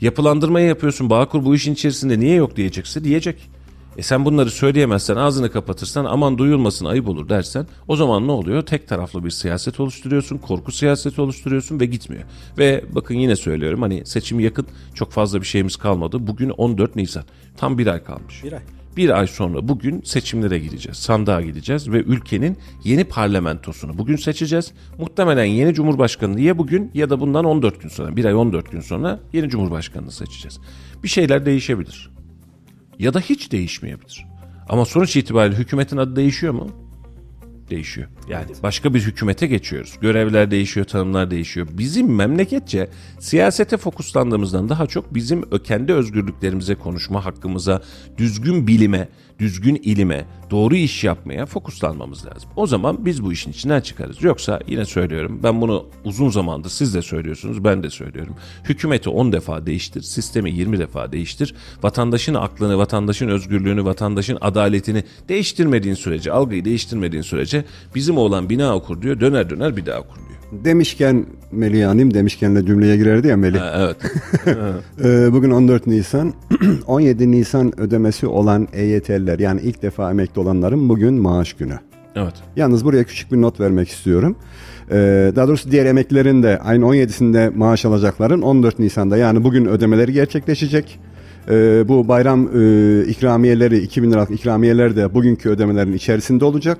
[0.00, 3.50] Yapılandırmayı yapıyorsun Bağkur bu işin içerisinde niye yok diyecekse diyecek.
[3.96, 8.62] E sen bunları söyleyemezsen ağzını kapatırsan aman duyulmasın ayıp olur dersen o zaman ne oluyor?
[8.62, 12.24] Tek taraflı bir siyaset oluşturuyorsun, korku siyaseti oluşturuyorsun ve gitmiyor.
[12.58, 16.26] Ve bakın yine söylüyorum hani seçim yakın çok fazla bir şeyimiz kalmadı.
[16.26, 17.24] Bugün 14 Nisan
[17.56, 18.44] tam bir ay kalmış.
[18.44, 18.79] Bir ay.
[18.96, 20.98] Bir ay sonra bugün seçimlere gideceğiz.
[20.98, 24.72] Sandığa gideceğiz ve ülkenin yeni parlamentosunu bugün seçeceğiz.
[24.98, 28.80] Muhtemelen yeni cumhurbaşkanını ya bugün ya da bundan 14 gün sonra, bir ay 14 gün
[28.80, 30.60] sonra yeni cumhurbaşkanını seçeceğiz.
[31.02, 32.10] Bir şeyler değişebilir.
[32.98, 34.26] Ya da hiç değişmeyebilir.
[34.68, 36.70] Ama sonuç itibariyle hükümetin adı değişiyor mu?
[37.70, 38.08] Değişiyor.
[38.28, 39.94] Yani başka bir hükümete geçiyoruz.
[40.00, 41.68] Görevler değişiyor, tanımlar değişiyor.
[41.72, 47.82] Bizim memleketçe siyasete fokuslandığımızdan daha çok bizim kendi özgürlüklerimize konuşma hakkımıza,
[48.18, 49.08] düzgün bilime,
[49.40, 52.50] düzgün ilime, doğru iş yapmaya fokuslanmamız lazım.
[52.56, 54.22] O zaman biz bu işin içinden çıkarız.
[54.22, 58.36] Yoksa yine söylüyorum ben bunu uzun zamandır siz de söylüyorsunuz ben de söylüyorum.
[58.64, 61.54] Hükümeti 10 defa değiştir, sistemi 20 defa değiştir.
[61.82, 67.64] Vatandaşın aklını, vatandaşın özgürlüğünü, vatandaşın adaletini değiştirmediğin sürece, algıyı değiştirmediğin sürece
[67.94, 70.39] bizim oğlan bina okur diyor döner döner bir daha okur diyor.
[70.52, 73.60] Demişken Melih Hanım demişkenle cümleye girerdi ya Melih.
[73.74, 73.96] Evet.
[75.04, 76.34] Ee, bugün 14 Nisan.
[76.86, 81.78] 17 Nisan ödemesi olan EYT'liler yani ilk defa emekli olanların bugün maaş günü.
[82.16, 82.34] Evet.
[82.56, 84.36] Yalnız buraya küçük bir not vermek istiyorum.
[84.90, 90.12] Ee, daha doğrusu diğer emeklilerin de ayın 17'sinde maaş alacakların 14 Nisan'da yani bugün ödemeleri
[90.12, 90.98] gerçekleşecek.
[91.50, 96.78] Ee, bu bayram e, ikramiyeleri 2000 liralık ikramiyeler de bugünkü ödemelerin içerisinde olacak.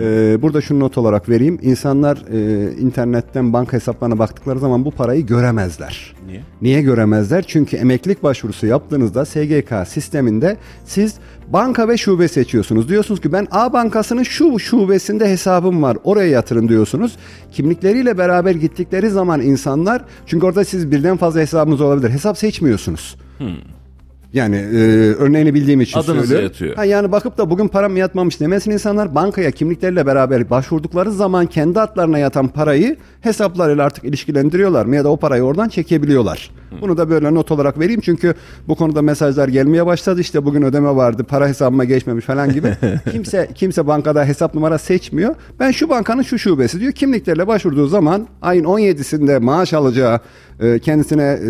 [0.00, 1.58] Ee, burada şu not olarak vereyim.
[1.62, 6.14] İnsanlar e, internetten banka hesaplarına baktıkları zaman bu parayı göremezler.
[6.26, 6.40] Niye?
[6.62, 7.44] Niye göremezler?
[7.48, 11.14] Çünkü emeklilik başvurusu yaptığınızda SGK sisteminde siz
[11.48, 12.88] banka ve şube seçiyorsunuz.
[12.88, 15.96] Diyorsunuz ki ben A bankasının şu şubesinde hesabım var.
[16.04, 17.16] Oraya yatırın diyorsunuz.
[17.52, 22.10] Kimlikleriyle beraber gittikleri zaman insanlar çünkü orada siz birden fazla hesabınız olabilir.
[22.10, 23.16] Hesap seçmiyorsunuz.
[24.34, 24.78] Yani e,
[25.14, 26.44] örneğini bildiğim için Adınızı söylüyorum.
[26.44, 26.76] yatıyor.
[26.76, 31.80] Ha, yani bakıp da bugün param yatmamış demesin insanlar bankaya kimlikleriyle beraber başvurdukları zaman kendi
[31.80, 36.50] adlarına yatan parayı hesaplarıyla artık ilişkilendiriyorlar mı ya da o parayı oradan çekebiliyorlar.
[36.80, 38.34] Bunu da böyle not olarak vereyim çünkü
[38.68, 42.76] bu konuda mesajlar gelmeye başladı işte bugün ödeme vardı para hesabıma geçmemiş falan gibi.
[43.12, 45.34] kimse kimse bankada hesap numara seçmiyor.
[45.60, 50.20] Ben şu bankanın şu şubesi diyor kimliklerle başvurduğu zaman ayın 17'sinde maaş alacağı
[50.60, 51.48] e, kendisine e,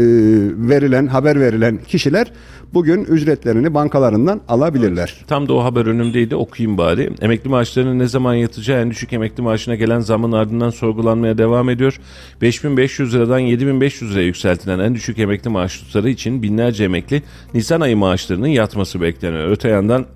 [0.68, 2.32] verilen haber verilen kişiler
[2.75, 5.25] bugün ücretlerini bankalarından alabilirler.
[5.27, 7.11] Tam da o haber önümdeydi okuyayım bari.
[7.20, 12.01] Emekli maaşlarının ne zaman yatacağı en düşük emekli maaşına gelen zamın ardından sorgulanmaya devam ediyor.
[12.43, 17.22] 5500 liradan 7500 liraya yükseltilen en düşük emekli maaş tutarı için binlerce emekli
[17.55, 19.51] Nisan ayı maaşlarının yatması bekleniyor.
[19.51, 20.07] Öte yandan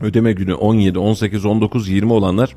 [0.00, 2.56] ödeme günü 17, 18, 19, 20 olanlar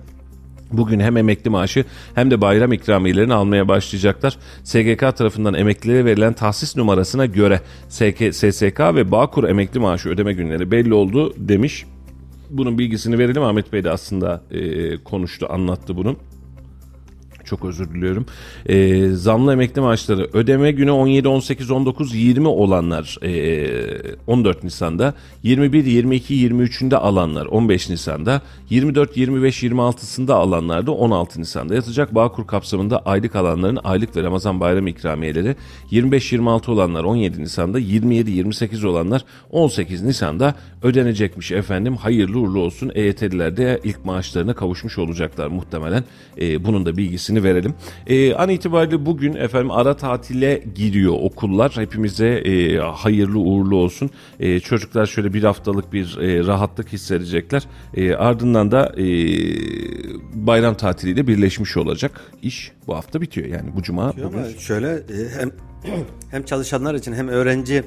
[0.73, 4.37] Bugün hem emekli maaşı hem de bayram ikramiyelerini almaya başlayacaklar.
[4.63, 10.71] SGK tarafından emeklilere verilen tahsis numarasına göre SK, SSK ve Bağkur emekli maaşı ödeme günleri
[10.71, 11.85] belli oldu demiş.
[12.49, 13.43] Bunun bilgisini verelim.
[13.43, 16.15] Ahmet Bey de aslında e, konuştu, anlattı bunu.
[17.53, 18.25] Çok özür diliyorum.
[18.65, 25.85] E, zamlı emekli maaşları ödeme günü 17, 18, 19, 20 olanlar e, 14 Nisan'da, 21,
[25.85, 32.15] 22, 23'ünde alanlar 15 Nisan'da, 24, 25, 26'sında alanlar da 16 Nisan'da yatacak.
[32.15, 35.55] Bağkur kapsamında aylık alanların aylık ve Ramazan bayram ikramiyeleri
[35.91, 41.95] 25-26 olanlar 17 Nisan'da, 27-28 olanlar 18 Nisan'da ödenecekmiş efendim.
[41.95, 42.91] Hayırlı uğurlu olsun.
[42.95, 46.03] EYT'liler de ilk maaşlarına kavuşmuş olacaklar muhtemelen.
[46.41, 47.73] E, bunun da bilgisini verelim.
[48.07, 51.71] E, an itibariyle bugün efendim ara tatile giriyor okullar.
[51.75, 54.09] Hepimize e, hayırlı uğurlu olsun.
[54.39, 57.63] E, çocuklar şöyle bir haftalık bir e, rahatlık hissedecekler.
[57.93, 59.05] E, ardından da e,
[60.33, 62.21] bayram tatiliyle birleşmiş olacak.
[62.41, 64.13] İş bu hafta bitiyor yani bu cuma.
[64.17, 64.57] Bugün.
[64.59, 65.51] şöyle e, hem
[66.31, 67.83] hem çalışanlar için hem öğrenci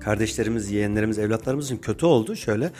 [0.00, 2.36] kardeşlerimiz, yeğenlerimiz, evlatlarımız için kötü oldu.
[2.36, 2.70] Şöyle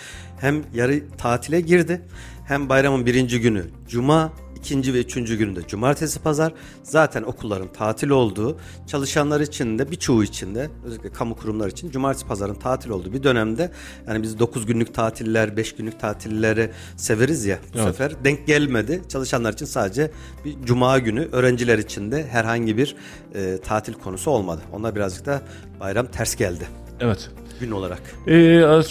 [0.40, 2.00] hem yarı tatile girdi
[2.46, 6.52] hem bayramın birinci günü cuma, ikinci ve üçüncü gününde cumartesi pazar
[6.82, 12.26] zaten okulların tatil olduğu çalışanlar için de birçoğu için de özellikle kamu kurumlar için cumartesi
[12.26, 13.72] pazarın tatil olduğu bir dönemde
[14.08, 17.86] yani biz 9 günlük tatiller 5 günlük tatilleri severiz ya bu Evet.
[17.88, 19.02] sefer denk gelmedi.
[19.08, 20.10] Çalışanlar için sadece
[20.44, 22.96] bir cuma günü öğrenciler için de herhangi bir
[23.34, 24.60] e, tatil konusu olmadı.
[24.72, 25.42] Onlar birazcık da
[25.80, 26.68] bayram ters geldi
[27.00, 27.30] Evet.
[27.60, 28.02] Gün olarak.
[28.26, 28.34] Ee,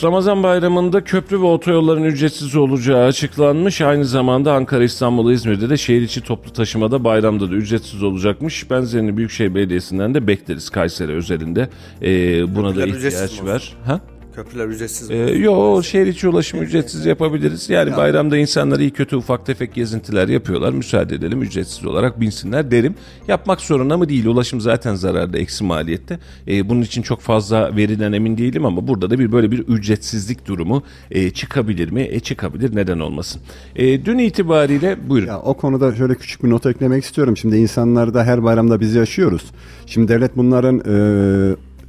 [0.04, 3.82] Ramazan bayramında köprü ve otoyolların ücretsiz olacağı açıklanmış.
[3.82, 8.72] Aynı zamanda Ankara, İstanbul, İzmir'de de şehir içi toplu taşımada bayramda da ücretsiz olacakmış.
[8.72, 11.70] Benzerini Büyükşehir Belediyesi'nden de bekleriz Kayseri özelinde.
[12.02, 13.76] Ee, buna da Köprüler ücretsiz ihtiyaç var.
[13.86, 14.02] Ha?
[14.38, 15.12] Köprüler ücretsiz.
[15.12, 17.70] Ee, yo şehir içi ulaşımı ücretsiz yapabiliriz.
[17.70, 20.74] Yani bayramda insanlar iyi kötü ufak tefek gezintiler yapıyorlar.
[20.74, 22.96] Müsaade edelim ücretsiz olarak binsinler derim.
[23.28, 24.26] Yapmak zorunda mı değil.
[24.26, 26.20] Ulaşım zaten zararda eksi maliyette.
[26.48, 30.48] Ee, bunun için çok fazla veriden emin değilim ama burada da bir böyle bir ücretsizlik
[30.48, 32.08] durumu e, çıkabilir mi?
[32.12, 33.42] E çıkabilir neden olmasın.
[33.76, 35.28] E, dün itibariyle buyurun.
[35.28, 37.38] Ya o konuda şöyle küçük bir not eklemek istiyorum.
[37.38, 39.46] Şimdi insanlarda her bayramda biz yaşıyoruz.
[39.86, 40.96] Şimdi devlet bunların e,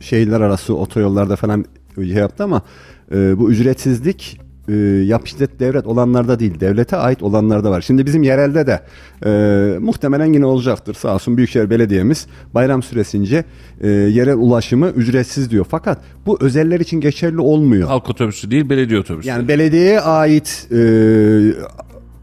[0.00, 1.64] şehirler arası otoyollarda falan
[2.04, 2.62] şey yaptı ama
[3.12, 4.74] e, bu ücretsizlik e,
[5.06, 7.80] yap işlet devlet olanlarda değil devlete ait olanlarda var.
[7.80, 8.80] Şimdi bizim yerelde de
[9.24, 10.94] e, muhtemelen yine olacaktır.
[10.94, 13.44] Sağ olsun Büyükşehir Belediye'miz bayram süresince
[13.80, 15.66] e, yerel ulaşımı ücretsiz diyor.
[15.70, 17.88] Fakat bu özeller için geçerli olmuyor.
[17.88, 19.28] Halk otobüsü değil belediye otobüsü.
[19.28, 20.78] Yani belediyeye ait e,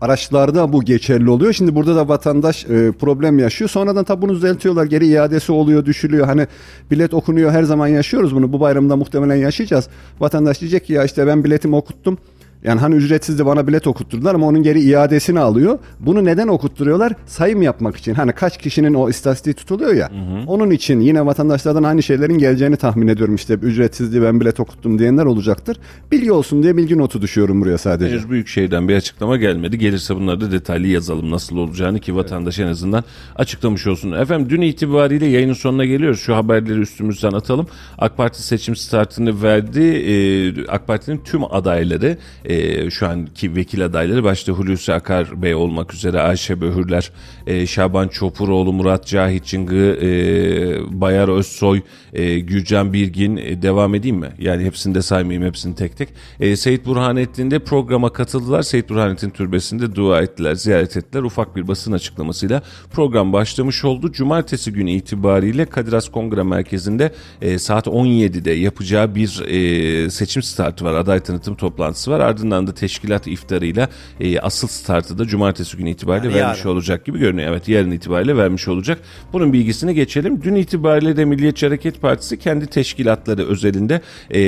[0.06, 1.54] araçlarda bu geçerli oluyor.
[1.54, 3.70] Şimdi burada da vatandaş e, problem yaşıyor.
[3.70, 4.86] Sonradan tabi bunu düzeltiyorlar.
[4.86, 6.26] Geri iadesi oluyor, düşülüyor.
[6.26, 6.48] Hani
[6.92, 8.54] bilet okunuyor her zaman yaşıyoruz bunu.
[8.54, 9.88] Bu bayramda muhtemelen yaşayacağız.
[10.20, 12.18] Vatandaş diyecek ki ya işte ben biletimi okuttum.
[12.66, 15.80] Yani hani ücretsizdi bana bilet okutturdular ama onun geri iadesini alıyor.
[16.00, 17.14] Bunu neden okutturuyorlar?
[17.26, 18.14] Sayım yapmak için.
[18.14, 20.12] Hani kaç kişinin o istatistiği tutuluyor ya.
[20.48, 23.36] Onun için yine vatandaşlardan aynı şeylerin geleceğini tahmin ediyorum.
[23.36, 25.78] İşte ücretsizdi ben bilet okuttum diyenler olacaktır.
[26.12, 28.12] Bilgi olsun diye bilgi notu düşüyorum buraya sadece.
[28.12, 29.78] Henüz Büyükşehir'den bir açıklama gelmedi.
[29.78, 33.04] Gelirse bunları da detaylı yazalım nasıl olacağını ki vatandaş en azından
[33.36, 34.12] açıklamış olsun.
[34.12, 36.20] Efendim dün itibariyle yayının sonuna geliyoruz.
[36.20, 37.68] Şu haberleri üstümüzden atalım.
[37.98, 39.82] AK Parti seçim startını verdi.
[39.82, 42.55] Ee, AK Parti'nin tüm adayları e,
[42.90, 47.12] şu anki vekil adayları başta Hulusi Akar Bey olmak üzere Ayşe Böhürler,
[47.48, 51.82] e, Şaban Çopuroğlu, Murat Cahit Çıngı, e, Bayar Özsoy,
[52.14, 54.32] e, Gürcan Birgin e, devam edeyim mi?
[54.40, 56.10] Yani hepsini de saymayayım hepsini tek tek.
[56.40, 58.62] E, Seyit Burhanettin de programa katıldılar.
[58.62, 61.24] Seyit Burhanettin türbesinde dua ettiler, ziyaret ettiler.
[61.24, 64.12] Ufak bir basın açıklamasıyla program başlamış oldu.
[64.12, 70.86] Cumartesi günü itibariyle Kadir Has Kongre Merkezi'nde e, saat 17'de yapacağı bir e, seçim startı
[70.86, 70.94] var.
[70.94, 72.20] Aday tanıtım toplantısı var.
[72.20, 73.90] Ardından da teşkilat iftarıyla
[74.20, 76.70] e, asıl startı da cumartesi günü itibariyle Yani vermiş yarın.
[76.70, 77.50] olacak gibi görünüyor.
[77.50, 79.00] Evet yarın itibariyle vermiş olacak.
[79.34, 80.42] Bunun bilgisini geçelim.
[80.44, 84.40] Dün itibariyle de Milliyetçi Hareket Partisi kendi teşkilatları özelinde e,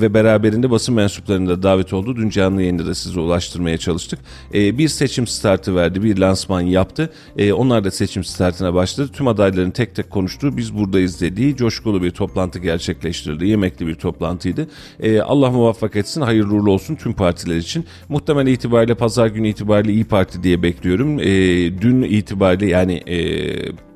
[0.00, 2.16] ve beraberinde basın mensuplarının da davet oldu.
[2.16, 4.18] Dün canlı yayında da size ulaştırmaya çalıştık.
[4.54, 7.10] E, bir seçim startı verdi, bir lansman yaptı.
[7.38, 9.10] E, onlar da seçim startına başladı.
[9.12, 13.46] Tüm adayların tek tek konuştuğu biz buradayız dediği coşkulu bir toplantı gerçekleştirdi.
[13.46, 14.68] Yemekli bir toplantıydı.
[15.00, 17.84] E, Allah muvaffak etsin, hayırlı uğurlu olsun tüm partiler için.
[18.08, 21.18] Muhtemel itibariyle pazar günü itibariyle İyi Parti diye bekliyorum.
[21.18, 21.24] E,
[21.80, 23.18] dün itibariyle yani e,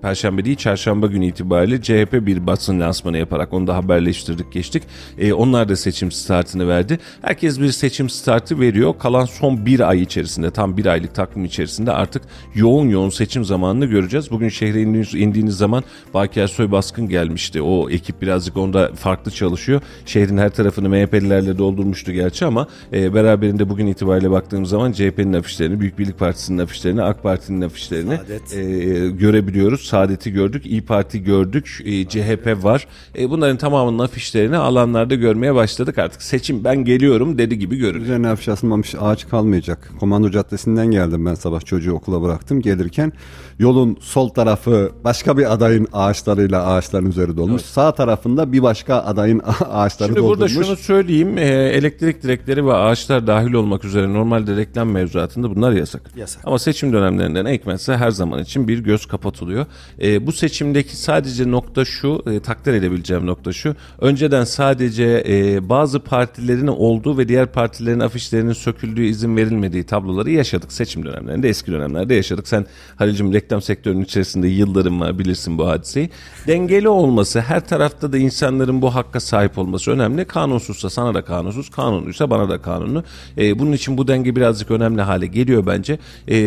[0.02, 4.82] Perşembe değil çarşamba günü itibariyle CHP bir basın lansmanı yaparak onu da haberleştirdik geçtik.
[5.18, 6.98] E, onlar da seçim startını verdi.
[7.22, 8.94] Herkes bir seçim startı veriyor.
[8.98, 12.22] Kalan son bir ay içerisinde tam bir aylık takvim içerisinde artık
[12.54, 14.30] yoğun yoğun seçim zamanını göreceğiz.
[14.30, 15.84] Bugün şehre indiğiniz, indiğiniz zaman
[16.14, 17.62] Baki Ersoy baskın gelmişti.
[17.62, 19.80] O ekip birazcık onda farklı çalışıyor.
[20.06, 25.80] Şehrin her tarafını MHP'lilerle doldurmuştu gerçi ama e, beraberinde bugün itibariyle baktığım zaman CHP'nin afişlerini,
[25.80, 28.52] Büyük Birlik Partisi'nin afişlerini, AK Parti'nin afişlerini Saadet.
[28.56, 29.89] e, görebiliyoruz.
[29.94, 32.86] Saadet'i gördük, İyi Parti gördük, e, CHP var.
[33.18, 36.22] E, bunların tamamının afişlerini alanlarda görmeye başladık artık.
[36.22, 38.04] Seçim ben geliyorum dedi gibi görünüyor.
[38.04, 39.90] Üzerine afiş asılmamış ağaç kalmayacak.
[40.00, 42.60] Komando Caddesi'nden geldim ben sabah çocuğu okula bıraktım.
[42.60, 43.12] Gelirken
[43.58, 47.62] yolun sol tarafı başka bir adayın ağaçlarıyla ağaçların üzeri dolmuş.
[47.62, 50.66] Sağ tarafında bir başka adayın ağaçları Şimdi burada doldurmuş.
[50.66, 51.38] şunu söyleyeyim.
[51.38, 56.02] e, elektrik direkleri ve ağaçlar dahil olmak üzere normalde reklam mevzuatında bunlar yasak.
[56.16, 56.42] Yasak.
[56.46, 59.66] Ama seçim dönemlerinde ne hikmetse her zaman için bir göz kapatılıyor.
[60.02, 63.74] E, bu seçimdeki sadece nokta şu, e, takdir edebileceğim nokta şu.
[63.98, 70.72] Önceden sadece e, bazı partilerin olduğu ve diğer partilerin afişlerinin söküldüğü izin verilmediği tabloları yaşadık
[70.72, 71.48] seçim dönemlerinde.
[71.48, 72.48] Eski dönemlerde yaşadık.
[72.48, 72.66] Sen
[72.96, 76.10] Halil'cim reklam sektörünün içerisinde yılların var bilirsin bu hadiseyi.
[76.46, 80.24] Dengeli olması, her tarafta da insanların bu hakka sahip olması önemli.
[80.24, 83.04] Kanunsuzsa sana da kanunsuz, kanunluysa bana da kanunlu.
[83.38, 85.98] E, bunun için bu denge birazcık önemli hale geliyor bence.
[86.28, 86.38] E,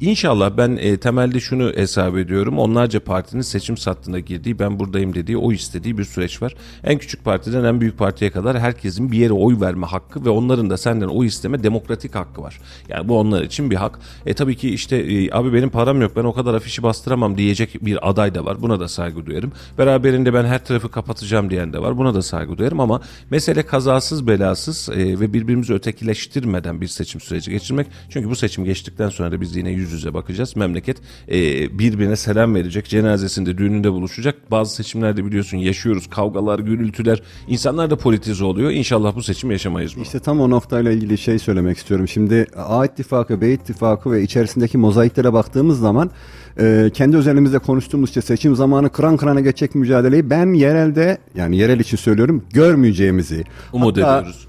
[0.00, 2.58] inşallah ben e, temelde şunu hesap ediyorum.
[2.66, 6.54] Onlarca partinin seçim sattığına girdiği, ben buradayım dediği, o istediği bir süreç var.
[6.84, 10.70] En küçük partiden en büyük partiye kadar herkesin bir yere oy verme hakkı ve onların
[10.70, 12.60] da senden oy isteme demokratik hakkı var.
[12.88, 13.98] Yani bu onlar için bir hak.
[14.26, 17.84] E tabii ki işte e, abi benim param yok ben o kadar afişi bastıramam diyecek
[17.86, 18.62] bir aday da var.
[18.62, 19.52] Buna da saygı duyarım.
[19.78, 21.98] Beraberinde ben her tarafı kapatacağım diyen de var.
[21.98, 23.00] Buna da saygı duyarım ama
[23.30, 27.86] mesele kazasız belasız e, ve birbirimizi ötekileştirmeden bir seçim süreci geçirmek.
[28.10, 30.56] Çünkü bu seçim geçtikten sonra da biz yine yüz yüze bakacağız.
[30.56, 30.96] Memleket
[31.28, 32.88] e, birbirine selam verecek.
[32.88, 34.50] Cenazesinde, düğününde buluşacak.
[34.50, 36.10] Bazı seçimlerde biliyorsun yaşıyoruz.
[36.10, 37.22] Kavgalar, gürültüler.
[37.48, 38.70] İnsanlar da politize oluyor.
[38.70, 40.02] İnşallah bu seçim yaşamayız bunu.
[40.02, 42.08] İşte tam o noktayla ilgili şey söylemek istiyorum.
[42.08, 46.10] Şimdi A ittifakı, B ittifakı ve içerisindeki mozaiklere baktığımız zaman
[46.60, 51.80] e, kendi özelimizde konuştuğumuz işte seçim zamanı kıran kırana geçecek mücadeleyi ben yerelde yani yerel
[51.80, 53.44] için söylüyorum görmeyeceğimizi.
[53.72, 54.46] Umut Hatta ediyoruz.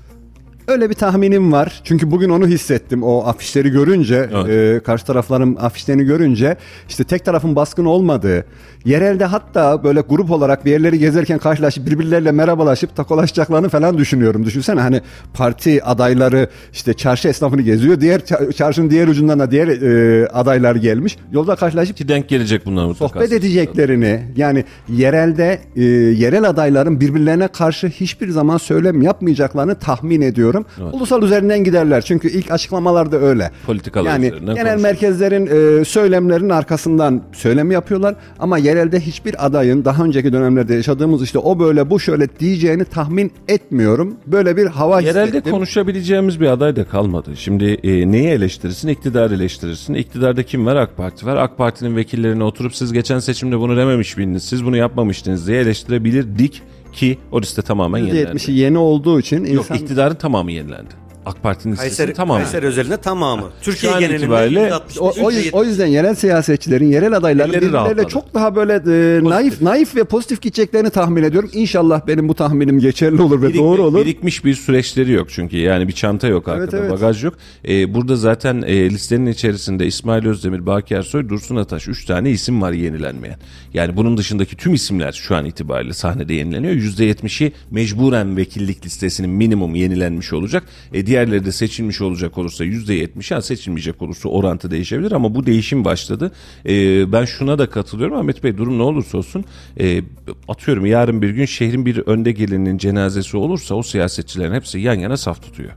[0.67, 1.81] Öyle bir tahminim var.
[1.83, 3.03] Çünkü bugün onu hissettim.
[3.03, 4.49] O afişleri görünce, Evet.
[4.49, 6.55] e, karşı tarafların afişlerini görünce
[6.89, 8.45] işte tek tarafın baskın olmadığı,
[8.85, 14.45] yerelde hatta böyle grup olarak bir yerleri gezerken karşılaşıp birbirleriyle merhabalaşıp takolaşacaklarını falan düşünüyorum.
[14.45, 15.01] Düşünsene hani
[15.33, 18.01] parti adayları işte çarşı esnafını geziyor.
[18.01, 21.17] Diğer ça- çarşının diğer ucundan da diğer e, adaylar gelmiş.
[21.31, 23.13] Yolda karşılaşıp Ki denk gelecek bunlar mutlaka.
[23.19, 30.56] sohbet edeceklerini yani yerelde e, yerel adayların birbirlerine karşı hiçbir zaman söylem yapmayacaklarını tahmin ediyorum.
[30.91, 33.51] Ulusal üzerinden giderler çünkü ilk açıklamalarda öyle.
[33.65, 34.83] Politikalar yani üzerinden genel konuşuruz.
[34.83, 41.39] merkezlerin e, söylemlerinin arkasından söylem yapıyorlar ama yerelde hiçbir adayın daha önceki dönemlerde yaşadığımız işte
[41.39, 44.15] o böyle bu şöyle diyeceğini tahmin etmiyorum.
[44.27, 45.51] Böyle bir hava Yerelde hissettim.
[45.51, 47.31] konuşabileceğimiz bir aday da kalmadı.
[47.35, 48.87] Şimdi e, neyi eleştirirsin?
[48.87, 49.93] İktidar eleştirirsin.
[49.93, 50.75] İktidarda kim var?
[50.75, 51.35] AK Parti var.
[51.37, 54.43] AK Parti'nin vekillerine oturup siz geçen seçimde bunu dememiş miydiniz?
[54.43, 56.61] Siz bunu yapmamıştınız diye eleştirebilirdik
[56.97, 58.37] ki o liste tamamen yenilendi.
[58.37, 61.06] %70'i yeni olduğu için Yok insan iktidarın tamamı yenilendi.
[61.27, 62.43] AK Parti'nin Kayseri, tamamen.
[62.43, 63.49] Kayseri özelinde tamamı.
[63.61, 68.33] Türkiye an genelinde itibariyle %65, O, o, o yüzden yerel siyasetçilerin, yerel adayların birbirleriyle çok
[68.33, 71.49] daha böyle e, naif naif ve pozitif gideceklerini tahmin ediyorum.
[71.53, 74.05] İnşallah benim bu tahminim geçerli olur ve Birik- doğru olur.
[74.05, 76.91] Birikmiş bir süreçleri yok çünkü yani bir çanta yok arkada evet.
[76.91, 77.33] bagaj yok.
[77.67, 82.61] Ee, burada zaten e, listenin içerisinde İsmail Özdemir, Baki Ersoy, Dursun Ataş 3 tane isim
[82.61, 83.37] var yenilenmeyen.
[83.73, 86.73] Yani bunun dışındaki tüm isimler şu an itibariyle sahnede yenileniyor.
[86.73, 90.63] %70'i mecburen vekillik listesinin minimum yenilenmiş olacak.
[90.93, 95.85] E, diğerleri de seçilmiş olacak olursa %70 yani seçilmeyecek olursa orantı değişebilir ama bu değişim
[95.85, 96.31] başladı.
[96.65, 99.45] E, ben şuna da katılıyorum Ahmet Bey durum ne olursa olsun
[99.79, 100.01] e,
[100.47, 105.17] atıyorum yarın bir gün şehrin bir önde gelinin cenazesi olursa o siyasetçilerin hepsi yan yana
[105.17, 105.71] saf tutuyor.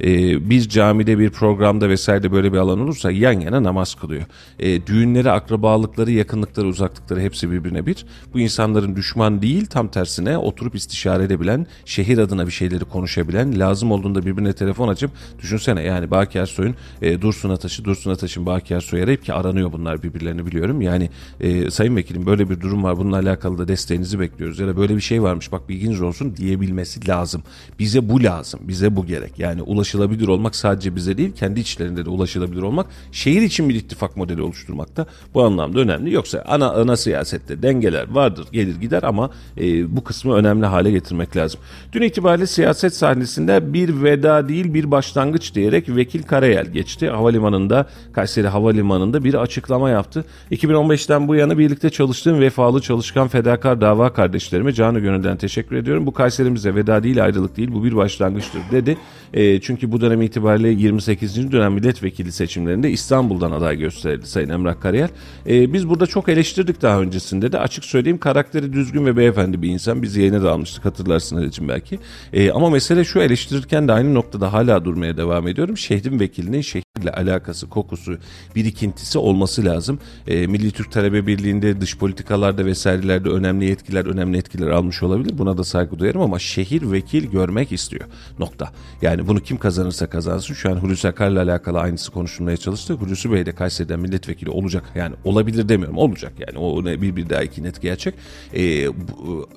[0.00, 4.22] E, bir camide bir programda vesaire böyle bir alan olursa yan yana namaz kılıyor.
[4.58, 8.06] E, düğünleri, akrabalıkları, yakınlıkları, uzaklıkları hepsi birbirine bir.
[8.34, 13.92] Bu insanların düşman değil tam tersine oturup istişare edebilen, şehir adına bir şeyleri konuşabilen, lazım
[13.92, 15.10] olduğunda birbirine telefon açıp
[15.42, 20.02] düşünsene yani Baki Ersoy'un e, Dursun Ataş'ı, Dursun Ataş'ın Baki Ersoy'u arayıp ki aranıyor bunlar
[20.02, 20.80] birbirlerini biliyorum.
[20.80, 21.10] Yani
[21.40, 24.96] e, Sayın Vekilim böyle bir durum var bununla alakalı da desteğinizi bekliyoruz ya da böyle
[24.96, 27.42] bir şey varmış bak bilginiz olsun diyebilmesi lazım.
[27.78, 29.38] Bize bu lazım, bize bu gerek.
[29.38, 34.16] Yani ulaşılabilir olmak sadece bize değil kendi içlerinde de ulaşılabilir olmak şehir için bir ittifak
[34.16, 36.14] modeli oluşturmakta bu anlamda önemli.
[36.14, 41.36] Yoksa ana ana siyasette dengeler vardır gelir gider ama e, bu kısmı önemli hale getirmek
[41.36, 41.60] lazım.
[41.92, 47.10] Dün itibariyle siyaset sahnesinde bir veda değil bir başlangıç diyerek Vekil Karayel geçti.
[47.10, 50.24] Havalimanında, Kayseri Havalimanı'nda bir açıklama yaptı.
[50.50, 56.06] 2015'ten bu yana birlikte çalıştığım vefalı çalışkan fedakar dava kardeşlerime canı gönülden teşekkür ediyorum.
[56.06, 58.98] Bu Kayserimize veda değil ayrılık değil bu bir başlangıçtır dedi.
[59.34, 61.52] E, çünkü bu dönem itibariyle 28.
[61.52, 65.08] dönem milletvekili seçimlerinde İstanbul'dan aday gösterildi Sayın Emrah Karayel.
[65.48, 69.68] E, biz burada çok eleştirdik daha öncesinde de açık söyleyeyim karakteri düzgün ve beyefendi bir
[69.68, 70.02] insan.
[70.02, 71.98] Biz yayına da almıştık hatırlarsın Halicim belki.
[72.32, 75.76] E, ama mesele şu eleştirirken de aynı noktada hala durmaya devam ediyorum.
[75.76, 78.18] Şehrin vekilinin şehirle alakası, kokusu,
[78.54, 79.98] birikintisi olması lazım.
[80.26, 85.38] E, Milli Türk Talebe Birliği'nde dış politikalarda vesairelerde önemli yetkiler, önemli etkiler almış olabilir.
[85.38, 88.04] Buna da saygı duyarım ama şehir vekil görmek istiyor.
[88.38, 88.72] Nokta.
[89.02, 90.54] Yani bunu kim kazanırsa kazansın.
[90.54, 92.94] Şu an Hulusi Akar'la alakalı aynısı konuşulmaya çalıştı.
[92.94, 94.84] Hulusi Bey de Kayseri'den milletvekili olacak.
[94.94, 95.98] Yani olabilir demiyorum.
[95.98, 96.58] Olacak yani.
[96.58, 98.14] O bir, bir daha iki net gerçek.
[98.54, 99.48] E, bu,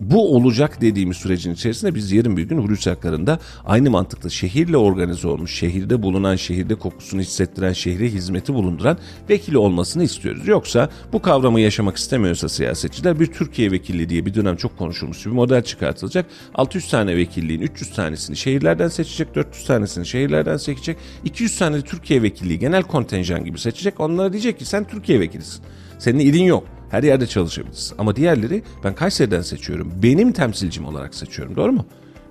[0.00, 4.76] bu olacak dediğimiz sürecin içerisinde biz yarın bir gün Hulusi Akar'ın da aynı mantıkla şehirle
[4.76, 8.98] organize olmuş, şehirde bulunan, şehirde kokusunu hissettiren, şehre hizmeti bulunduran
[9.30, 10.48] vekili olmasını istiyoruz.
[10.48, 15.30] Yoksa bu kavramı yaşamak istemiyorsa siyasetçiler bir Türkiye vekilliği diye bir dönem çok konuşulmuş bir
[15.30, 16.26] model çıkartılacak.
[16.54, 22.22] 600 tane vekilliğin 300 tanesini şehirlerden seçecek, 400 tanesini şehirlerden seçecek, 200 tane de Türkiye
[22.22, 24.00] vekilliği genel kontenjan gibi seçecek.
[24.00, 25.62] Onlara diyecek ki sen Türkiye vekilisin.
[25.98, 26.75] Senin ilin yok.
[26.90, 27.94] Her yerde çalışabilirsin.
[27.98, 29.92] Ama diğerleri ben Kayseri'den seçiyorum.
[30.02, 31.56] Benim temsilcim olarak seçiyorum.
[31.56, 31.86] Doğru mu?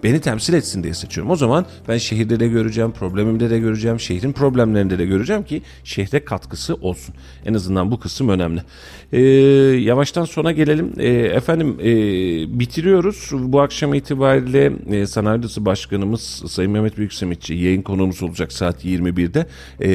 [0.06, 1.32] Beni temsil etsin diye seçiyorum.
[1.32, 6.26] O zaman ben şehirde de göreceğim, problemimde de göreceğim, şehrin problemlerinde de göreceğim ki şehre
[6.26, 7.16] katkısı olsun.
[7.46, 8.62] En azından bu kısım önemli.
[9.12, 9.20] Ee,
[9.80, 10.94] yavaştan sona gelelim.
[10.98, 11.86] Ee, efendim e,
[12.60, 13.30] bitiriyoruz.
[13.34, 19.46] Bu akşam itibariyle e, Sanayi Odası Başkanımız Sayın Mehmet Büyüksemitçi yayın konuğumuz olacak saat 21'de.
[19.80, 19.90] Ee,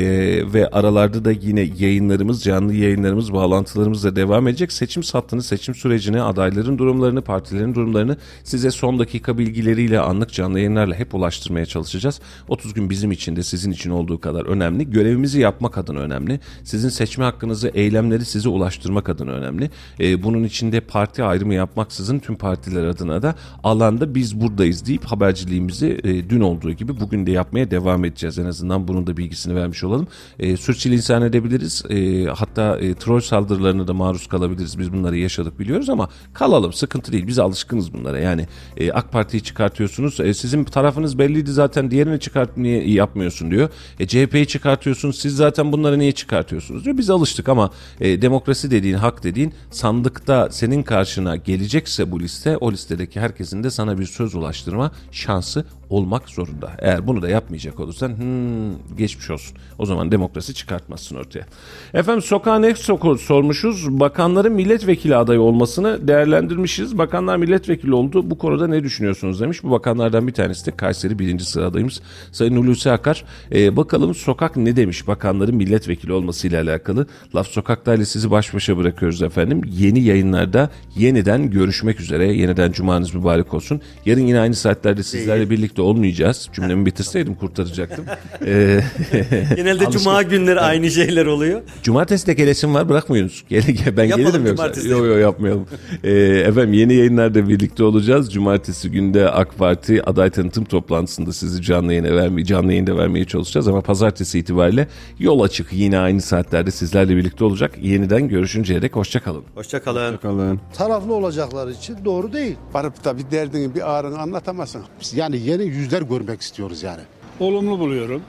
[0.53, 4.73] ve aralarda da yine yayınlarımız, canlı yayınlarımız, bağlantılarımız da devam edecek.
[4.73, 10.95] Seçim sattığını, seçim sürecini, adayların durumlarını, partilerin durumlarını size son dakika bilgileriyle, anlık canlı yayınlarla
[10.95, 12.21] hep ulaştırmaya çalışacağız.
[12.49, 14.91] 30 gün bizim için de sizin için olduğu kadar önemli.
[14.91, 16.41] Görevimizi yapmak adına önemli.
[16.65, 19.71] Sizin seçme hakkınızı, eylemleri size ulaştırmak adına önemli.
[20.01, 23.35] Ee, bunun içinde parti ayrımı yapmaksızın tüm partiler adına da
[23.65, 28.39] alanda biz buradayız deyip haberciliğimizi e, dün olduğu gibi bugün de yapmaya devam edeceğiz.
[28.39, 30.09] En azından bunun da bilgisini vermiş olalım.
[30.39, 31.85] E, sürçülisan edebiliriz.
[31.91, 34.79] E, hatta e, troll saldırılarına da maruz kalabiliriz.
[34.79, 36.73] Biz bunları yaşadık biliyoruz ama kalalım.
[36.73, 37.27] Sıkıntı değil.
[37.27, 38.19] Biz alışkınız bunlara.
[38.19, 38.47] Yani
[38.77, 39.43] e, AK Parti'yi
[39.89, 40.21] çıkartıyorsunuz.
[40.21, 41.91] E, sizin tarafınız belliydi zaten.
[41.91, 43.69] Diğerini çıkart niye yapmıyorsun diyor.
[44.01, 45.19] E, CHP'yi çıkartıyorsunuz.
[45.19, 46.99] Siz zaten bunları niye çıkartıyorsunuz diyor.
[46.99, 47.71] Biz alıştık ama
[48.01, 53.71] e, demokrasi dediğin, hak dediğin sandıkta senin karşına gelecekse bu liste o listedeki herkesin de
[53.71, 56.71] sana bir söz ulaştırma şansı olmak zorunda.
[56.79, 59.57] Eğer bunu da yapmayacak olursan hmm, geçmiş olsun.
[59.79, 61.47] O zaman demokrasi çıkartmazsın ortaya.
[61.95, 62.75] Efendim sokağa ne
[63.19, 64.01] sormuşuz?
[64.01, 66.99] Bakanların milletvekili adayı olmasını değerlendirmişiz.
[66.99, 68.31] Bakanlar milletvekili oldu.
[68.31, 69.63] Bu konuda ne düşünüyorsunuz demiş.
[69.63, 72.01] Bu bakanlardan bir tanesi de Kayseri birinci sıradayımız.
[72.33, 73.25] Sayın Hulusi Akar.
[73.53, 77.07] Ee, bakalım sokak ne demiş bakanların milletvekili olmasıyla alakalı.
[77.35, 79.61] Laf Sokak'ta ile sizi baş başa bırakıyoruz efendim.
[79.67, 82.33] Yeni yayınlarda yeniden görüşmek üzere.
[82.33, 83.81] Yeniden cumanız mübarek olsun.
[84.07, 86.49] Yarın yine aynı saatlerde sizlerle birlikte olmayacağız.
[86.53, 88.05] Cümlemi bitirseydim kurtaracaktım.
[88.47, 88.81] Ee,
[89.57, 91.61] Genelde cuma günleri aynı şeyler oluyor.
[91.83, 93.45] Cumartesi de gelesim var bırakmıyorsunuz.
[93.49, 94.57] Gel, gel, ben Yapalım gelirim yoksa.
[94.57, 94.89] cumartesi.
[94.89, 95.67] Yok yok yapmayalım.
[96.05, 96.11] Ee,
[96.47, 98.33] efendim yeni yayınlarda birlikte olacağız.
[98.33, 103.69] Cumartesi günde AK Parti aday tanıtım toplantısında sizi canlı yayına vermeye, canlı yayında vermeye çalışacağız
[103.69, 107.73] ama pazartesi itibariyle yol açık yine aynı saatlerde sizlerle birlikte olacak.
[107.83, 109.43] Yeniden görüşünceye dek hoşçakalın.
[109.55, 110.15] Hoşçakalın.
[110.15, 110.61] Bakalım.
[110.75, 112.57] taraflı olacaklar için doğru değil.
[112.73, 114.83] Varıp da bir derdini, bir ağrını anlatamazsın.
[115.15, 117.01] Yani yeni yüzler görmek istiyoruz yani.
[117.41, 118.23] olumlu buluyorum.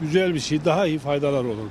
[0.00, 1.70] Güzel bir şey, daha iyi faydalar olur.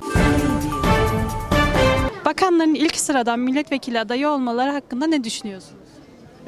[2.24, 5.74] Bakanların ilk sıradan milletvekili adayı olmaları hakkında ne düşünüyorsunuz?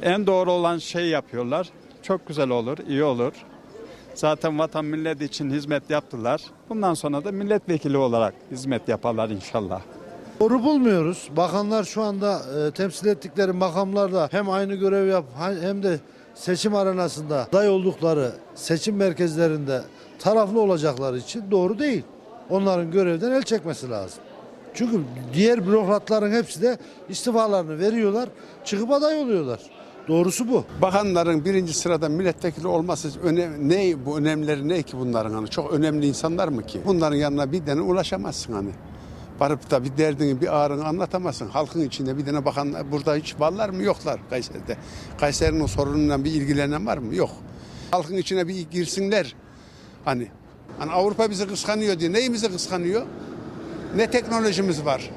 [0.03, 1.69] En doğru olan şey yapıyorlar.
[2.03, 3.33] Çok güzel olur, iyi olur.
[4.15, 6.43] Zaten vatan millet için hizmet yaptılar.
[6.69, 9.81] Bundan sonra da milletvekili olarak hizmet yaparlar inşallah.
[10.41, 11.29] Doğru bulmuyoruz.
[11.37, 15.25] Bakanlar şu anda e, temsil ettikleri makamlarda hem aynı görev yap
[15.63, 15.99] hem de
[16.35, 19.83] seçim arenasında aday oldukları seçim merkezlerinde
[20.19, 22.03] taraflı olacakları için doğru değil.
[22.51, 24.21] Onların görevden el çekmesi lazım.
[24.75, 25.01] Çünkü
[25.35, 26.79] diğer bürokratların hepsi de
[27.09, 28.29] istifalarını veriyorlar,
[28.65, 29.61] çıkıp aday oluyorlar.
[30.09, 30.65] Doğrusu bu.
[30.83, 36.07] Bakanların birinci sırada milletvekili olması önem, ne bu önemleri ne ki bunların hani çok önemli
[36.07, 36.81] insanlar mı ki?
[36.87, 38.71] Bunların yanına bir tane ulaşamazsın hani.
[39.41, 41.49] Varıp da bir derdini, bir ağrını anlatamazsın.
[41.49, 43.83] Halkın içinde bir tane bakan burada hiç varlar mı?
[43.83, 44.77] Yoklar Kayseri'de.
[45.21, 47.15] Kayseri'nin o sorununla bir ilgilenen var mı?
[47.15, 47.31] Yok.
[47.91, 49.35] Halkın içine bir girsinler.
[50.05, 50.27] Hani
[50.79, 52.13] hani Avrupa bizi kıskanıyor diye.
[52.13, 53.03] Neyimizi kıskanıyor?
[53.97, 55.11] Ne teknolojimiz var?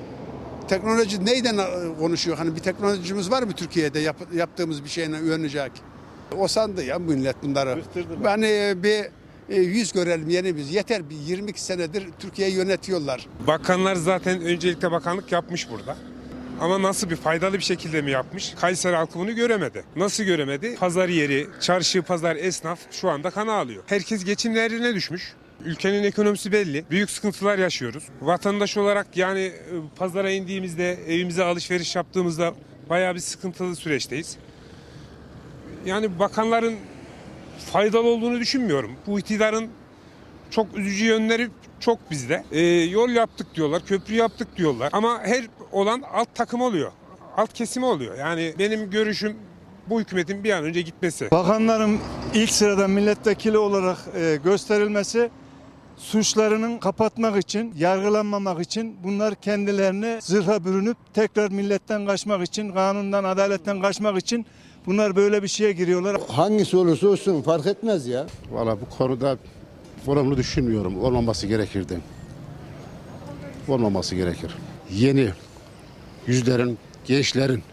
[0.67, 1.65] Teknoloji neyden e,
[1.99, 2.37] konuşuyor?
[2.37, 5.71] Hani bir teknolojimiz var mı Türkiye'de yap- yaptığımız bir şeyle övünecek?
[6.37, 7.81] O sandı ya millet bunları.
[8.23, 9.11] Hani bir E,
[9.49, 10.73] yüz görelim yeni biz.
[10.73, 13.27] Yeter bir 22 senedir Türkiye'yi yönetiyorlar.
[13.47, 15.97] Bakanlar zaten öncelikle bakanlık yapmış burada.
[16.61, 18.53] Ama nasıl bir faydalı bir şekilde mi yapmış?
[18.61, 19.83] Kayseri halkı bunu göremedi.
[19.95, 20.75] Nasıl göremedi?
[20.75, 23.83] Pazar yeri, çarşı, pazar, esnaf şu anda kana alıyor.
[23.87, 25.33] Herkes geçim değerine düşmüş.
[25.65, 26.85] Ülkenin ekonomisi belli.
[26.91, 28.03] Büyük sıkıntılar yaşıyoruz.
[28.21, 29.53] Vatandaş olarak yani e,
[29.95, 32.53] pazara indiğimizde, evimize alışveriş yaptığımızda
[32.89, 34.37] bayağı bir sıkıntılı süreçteyiz.
[35.85, 36.75] Yani bakanların
[37.57, 38.91] faydalı olduğunu düşünmüyorum.
[39.07, 39.69] Bu iktidarın
[40.49, 41.49] çok üzücü yönleri
[41.79, 42.43] çok bizde.
[42.51, 44.89] Ee, yol yaptık diyorlar, köprü yaptık diyorlar.
[44.93, 46.91] Ama her olan alt takım oluyor.
[47.37, 48.17] Alt kesimi oluyor.
[48.17, 49.37] Yani benim görüşüm
[49.89, 51.31] bu hükümetin bir an önce gitmesi.
[51.31, 51.99] Bakanların
[52.33, 55.29] ilk sırada milletvekili olarak e, gösterilmesi
[55.97, 63.81] suçlarının kapatmak için, yargılanmamak için bunlar kendilerini zırha bürünüp tekrar milletten kaçmak için, kanundan, adaletten
[63.81, 64.45] kaçmak için
[64.85, 66.21] bunlar böyle bir şeye giriyorlar.
[66.27, 68.25] Hangisi olursa olsun fark etmez ya.
[68.51, 69.37] Valla bu konuda
[70.07, 71.03] olumlu düşünmüyorum.
[71.03, 71.99] Olmaması gerekirdi.
[73.67, 74.55] Olmaması gerekir.
[74.91, 75.29] Yeni
[76.27, 77.63] yüzlerin, gençlerin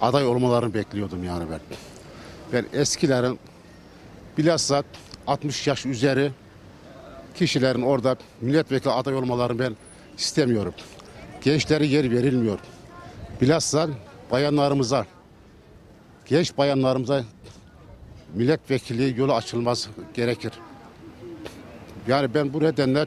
[0.00, 1.60] aday olmalarını bekliyordum yani ben.
[2.52, 3.38] Ben eskilerin
[4.38, 4.82] bilhassa
[5.26, 6.30] 60 yaş üzeri
[7.34, 9.76] kişilerin orada milletvekili aday olmalarını ben
[10.18, 10.74] istemiyorum.
[11.42, 12.58] Gençlere yer verilmiyor.
[13.40, 13.88] Bilhassa
[14.30, 15.06] bayanlarımıza,
[16.30, 17.24] genç bayanlarımıza
[18.34, 20.52] milletvekili yolu açılması gerekir.
[22.08, 23.06] Yani ben bu nedenle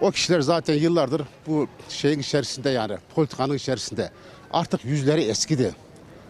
[0.00, 4.10] o kişiler zaten yıllardır bu şeyin içerisinde yani politikanın içerisinde.
[4.52, 5.74] Artık yüzleri eskidi.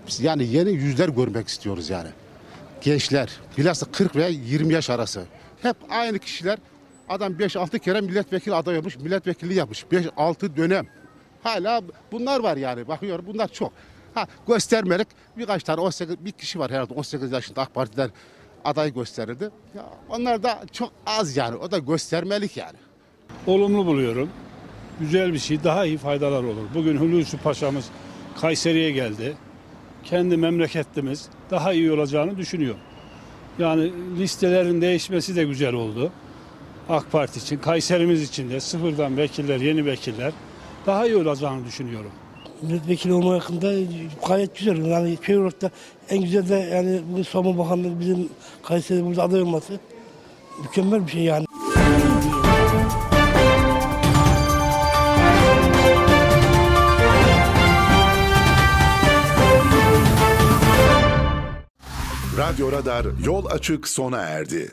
[0.06, 2.08] Biz yani yeni yüzler görmek istiyoruz yani.
[2.80, 5.24] Gençler, bilhassa 40 veya 20 yaş arası.
[5.62, 6.58] Hep aynı kişiler.
[7.08, 9.82] Adam 5-6 kere milletvekili aday olmuş, milletvekilliği yapmış.
[9.92, 10.86] 5-6 dönem.
[11.42, 11.82] Hala
[12.12, 12.88] bunlar var yani.
[12.88, 13.72] Bakıyorum bunlar çok.
[14.14, 18.10] Ha göstermelik birkaç tane 18 bir kişi var herhalde 18 yaşında AK Parti'den
[18.64, 19.50] aday gösterildi.
[19.74, 21.56] Ya onlar da çok az yani.
[21.56, 22.76] O da göstermelik yani.
[23.46, 24.30] Olumlu buluyorum.
[25.00, 25.64] Güzel bir şey.
[25.64, 26.64] Daha iyi faydalar olur.
[26.74, 27.88] Bugün Hulusi Paşa'mız
[28.40, 29.36] Kayseri'ye geldi.
[30.04, 32.80] Kendi memleketlimiz daha iyi olacağını düşünüyorum.
[33.58, 36.12] Yani listelerin değişmesi de güzel oldu.
[36.88, 40.32] AK Parti için, Kayserimiz için de sıfırdan vekiller, yeni vekiller
[40.86, 42.10] daha iyi olacağını düşünüyorum.
[42.62, 43.72] Milletvekili olma hakkında
[44.28, 44.84] gayet güzel.
[44.84, 45.70] Yani köy olarak da
[46.08, 48.28] en güzel de yani bugün Savunma Bakanlığı bizim
[48.62, 49.78] Kayseri'de burada aday olması
[50.62, 51.46] mükemmel bir şey yani.
[62.38, 64.72] Radyo Radar yol açık sona erdi.